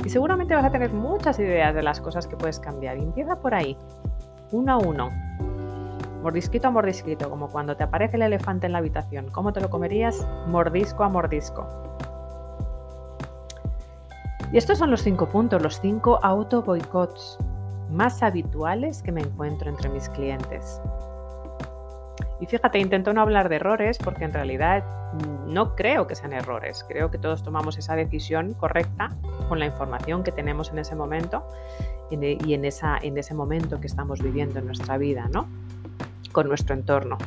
Y 0.03 0.10
seguramente 0.10 0.55
vas 0.55 0.65
a 0.65 0.71
tener 0.71 0.91
muchas 0.91 1.38
ideas 1.39 1.75
de 1.75 1.84
las 1.84 2.01
cosas 2.01 2.27
que 2.27 2.36
puedes 2.36 2.60
cambiar. 2.60 2.97
empieza 2.97 3.39
por 3.39 3.53
ahí, 3.53 3.77
uno 4.52 4.74
a 4.74 4.78
uno. 4.78 5.10
Mordisquito 6.22 6.68
a 6.68 6.72
mordisquito, 6.72 7.30
como 7.30 7.50
cuando 7.50 7.76
te 7.76 7.84
aparece 7.84 8.18
el 8.18 8.24
elefante 8.24 8.68
en 8.68 8.74
la 8.74 8.78
habitación. 8.78 9.30
¿Cómo 9.32 9.54
te 9.54 9.62
lo 9.62 9.70
comerías? 9.70 10.28
Mordisco 10.48 11.04
a 11.04 11.10
mordisco. 11.10 11.66
Y 14.52 14.58
estos 14.58 14.78
son 14.78 14.92
los 14.92 15.02
cinco 15.02 15.28
puntos, 15.28 15.62
los 15.62 15.80
cinco 15.80 16.20
auto 16.22 16.62
boicots 16.62 17.38
más 17.90 18.22
habituales 18.22 19.02
que 19.02 19.12
me 19.12 19.22
encuentro 19.22 19.70
entre 19.70 19.90
mis 19.90 20.10
clientes. 20.10 20.82
Y 22.41 22.47
fíjate, 22.47 22.80
intento 22.80 23.13
no 23.13 23.21
hablar 23.21 23.47
de 23.47 23.58
errores 23.58 23.97
porque 23.97 24.25
en 24.25 24.34
realidad 24.34 24.84
no 25.47 25.75
creo 25.75 26.08
que 26.08 26.15
sean 26.15 26.34
errores. 26.34 26.84
Creo 26.88 27.12
que 27.12 27.17
todos 27.17 27.43
tomamos 27.43 27.77
esa 27.77 27.95
decisión 27.95 28.54
correcta 28.54 29.15
con 29.47 29.60
la 29.60 29.65
información 29.67 30.23
que 30.23 30.32
tenemos 30.32 30.71
en 30.71 30.80
ese 30.80 30.95
momento 30.95 31.45
y 32.10 32.54
en, 32.54 32.65
esa, 32.65 32.97
en 32.97 33.17
ese 33.17 33.34
momento 33.34 33.80
que 33.80 33.88
estamos 33.88 34.21
viviendo 34.21 34.60
en 34.60 34.65
nuestra 34.65 34.97
vida, 34.97 35.30
¿no? 35.32 35.47
con 36.32 36.47
nuestro 36.47 36.75
entorno. 36.75 37.17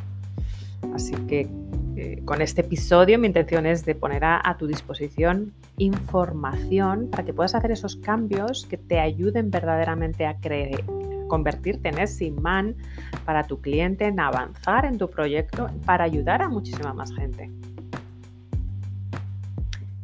Así 0.95 1.15
que 1.29 1.49
eh, 1.97 2.23
con 2.25 2.43
este 2.43 2.63
episodio 2.63 3.19
mi 3.19 3.29
intención 3.29 3.67
es 3.67 3.85
de 3.85 3.95
poner 3.95 4.25
a, 4.25 4.57
tu 4.59 4.67
disposición 4.67 5.53
información 5.77 7.09
para 7.11 7.25
que 7.25 7.33
puedas 7.33 7.55
hacer 7.55 7.71
esos 7.71 7.97
cambios 7.97 8.67
que 8.67 8.77
te 8.77 9.01
ayuden 9.01 9.51
verdaderamente 9.51 10.27
a 10.27 10.37
creer, 10.39 10.85
convertirte 11.29 11.89
en 11.89 11.99
ese 11.99 12.27
imán 12.27 12.77
para 13.25 13.45
tu 13.45 13.61
cliente, 13.61 14.07
en 14.07 14.21
avanzar 14.21 14.85
en 14.85 14.99
tu 14.99 15.09
proyecto, 15.09 15.69
para 15.85 16.05
ayudar 16.05 16.43
a 16.43 16.49
muchísima 16.49 16.93
más 16.93 17.13
gente. 17.15 17.51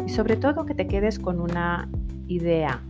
Y 0.06 0.08
sobre 0.08 0.36
todo 0.36 0.66
que 0.66 0.74
te 0.74 0.86
quedes 0.86 1.18
con 1.18 1.40
una 1.40 1.88
idea, 2.26 2.80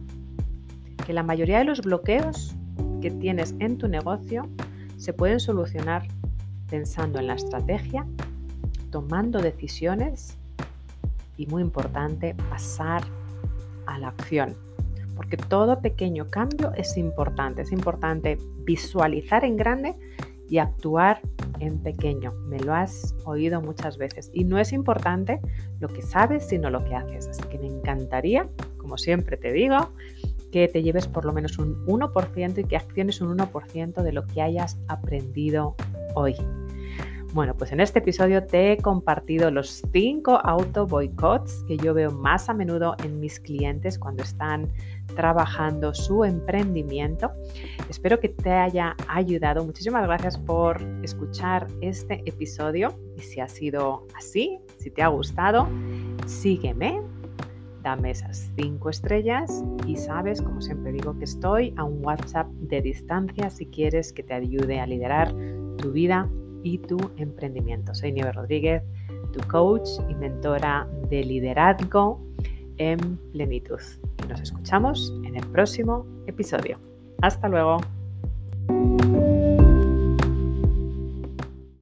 que 1.07 1.13
la 1.13 1.23
mayoría 1.23 1.59
de 1.59 1.65
los 1.65 1.81
bloqueos 1.81 2.55
que 3.01 3.11
tienes 3.11 3.55
en 3.59 3.79
tu 3.79 3.89
negocio 3.89 4.49
se 4.97 5.13
pueden 5.13 5.41
solucionar 5.41 6.07
pensando 6.69 7.19
en 7.19 7.27
la 7.27 7.35
estrategia, 7.35 8.07
tomando 8.91 9.41
decisiones 9.41 10.39
y 11.37 11.47
muy 11.47 11.63
importante, 11.63 12.35
pasar 12.51 13.03
a 13.87 13.99
la 13.99 14.09
acción. 14.09 14.70
Porque 15.21 15.37
todo 15.37 15.83
pequeño 15.83 16.29
cambio 16.29 16.73
es 16.79 16.97
importante. 16.97 17.61
Es 17.61 17.73
importante 17.73 18.39
visualizar 18.65 19.45
en 19.45 19.59
grande 19.59 19.95
y 20.49 20.57
actuar 20.57 21.21
en 21.59 21.79
pequeño. 21.83 22.33
Me 22.47 22.59
lo 22.59 22.73
has 22.73 23.15
oído 23.27 23.61
muchas 23.61 23.99
veces. 23.99 24.31
Y 24.33 24.45
no 24.45 24.59
es 24.59 24.73
importante 24.73 25.39
lo 25.79 25.89
que 25.89 26.01
sabes, 26.01 26.49
sino 26.49 26.71
lo 26.71 26.83
que 26.87 26.95
haces. 26.95 27.29
Así 27.29 27.43
que 27.51 27.59
me 27.59 27.67
encantaría, 27.67 28.49
como 28.79 28.97
siempre 28.97 29.37
te 29.37 29.53
digo, 29.53 29.91
que 30.51 30.69
te 30.69 30.83
lleves 30.83 31.07
por 31.07 31.27
lo 31.27 31.35
menos 31.35 31.59
un 31.59 31.85
1% 31.85 32.59
y 32.59 32.65
que 32.65 32.77
acciones 32.77 33.21
un 33.21 33.37
1% 33.37 34.03
de 34.03 34.13
lo 34.15 34.27
que 34.27 34.41
hayas 34.41 34.79
aprendido 34.89 35.77
hoy. 36.15 36.35
Bueno, 37.33 37.55
pues 37.55 37.71
en 37.71 37.79
este 37.79 38.01
episodio 38.01 38.45
te 38.45 38.73
he 38.73 38.79
compartido 38.79 39.53
los 39.53 39.83
5 39.93 40.41
auto 40.43 40.89
boicots 40.89 41.63
que 41.69 41.77
yo 41.77 41.95
veo 41.95 42.11
más 42.11 42.49
a 42.49 42.55
menudo 42.55 42.97
en 43.05 43.21
mis 43.21 43.39
clientes 43.39 44.01
cuando 44.01 44.25
están 44.25 44.73
trabajando 45.15 45.95
su 45.95 46.25
emprendimiento. 46.25 47.31
Espero 47.89 48.19
que 48.19 48.31
te 48.31 48.51
haya 48.51 48.97
ayudado. 49.07 49.65
Muchísimas 49.65 50.05
gracias 50.09 50.39
por 50.39 50.83
escuchar 51.05 51.69
este 51.81 52.21
episodio 52.27 52.99
y 53.17 53.21
si 53.21 53.39
ha 53.39 53.47
sido 53.47 54.09
así, 54.17 54.59
si 54.79 54.91
te 54.91 55.03
ha 55.03 55.09
gustado, 55.09 55.69
sígueme 56.27 57.01
dame 57.83 58.11
esas 58.11 58.51
5 58.57 58.91
estrellas 58.91 59.65
y 59.87 59.97
sabes, 59.97 60.43
como 60.43 60.61
siempre 60.61 60.93
digo, 60.93 61.17
que 61.17 61.25
estoy 61.25 61.73
a 61.77 61.85
un 61.85 62.05
WhatsApp 62.05 62.49
de 62.49 62.83
distancia 62.83 63.51
si 63.51 63.67
quieres 63.67 64.13
que 64.13 64.23
te 64.23 64.35
ayude 64.35 64.81
a 64.81 64.87
liderar 64.87 65.33
tu 65.79 65.93
vida 65.93 66.29
y 66.63 66.79
tu 66.79 66.99
emprendimiento. 67.17 67.95
Soy 67.95 68.13
Nieve 68.13 68.33
Rodríguez, 68.33 68.83
tu 69.33 69.41
coach 69.49 69.89
y 70.09 70.15
mentora 70.15 70.87
de 71.09 71.25
liderazgo 71.25 72.21
en 72.79 73.17
plenitud. 73.33 73.81
Nos 74.29 74.41
escuchamos 74.41 75.13
en 75.25 75.37
el 75.37 75.47
próximo 75.47 76.07
episodio. 76.27 76.79
Hasta 77.21 77.49
luego. 77.49 77.79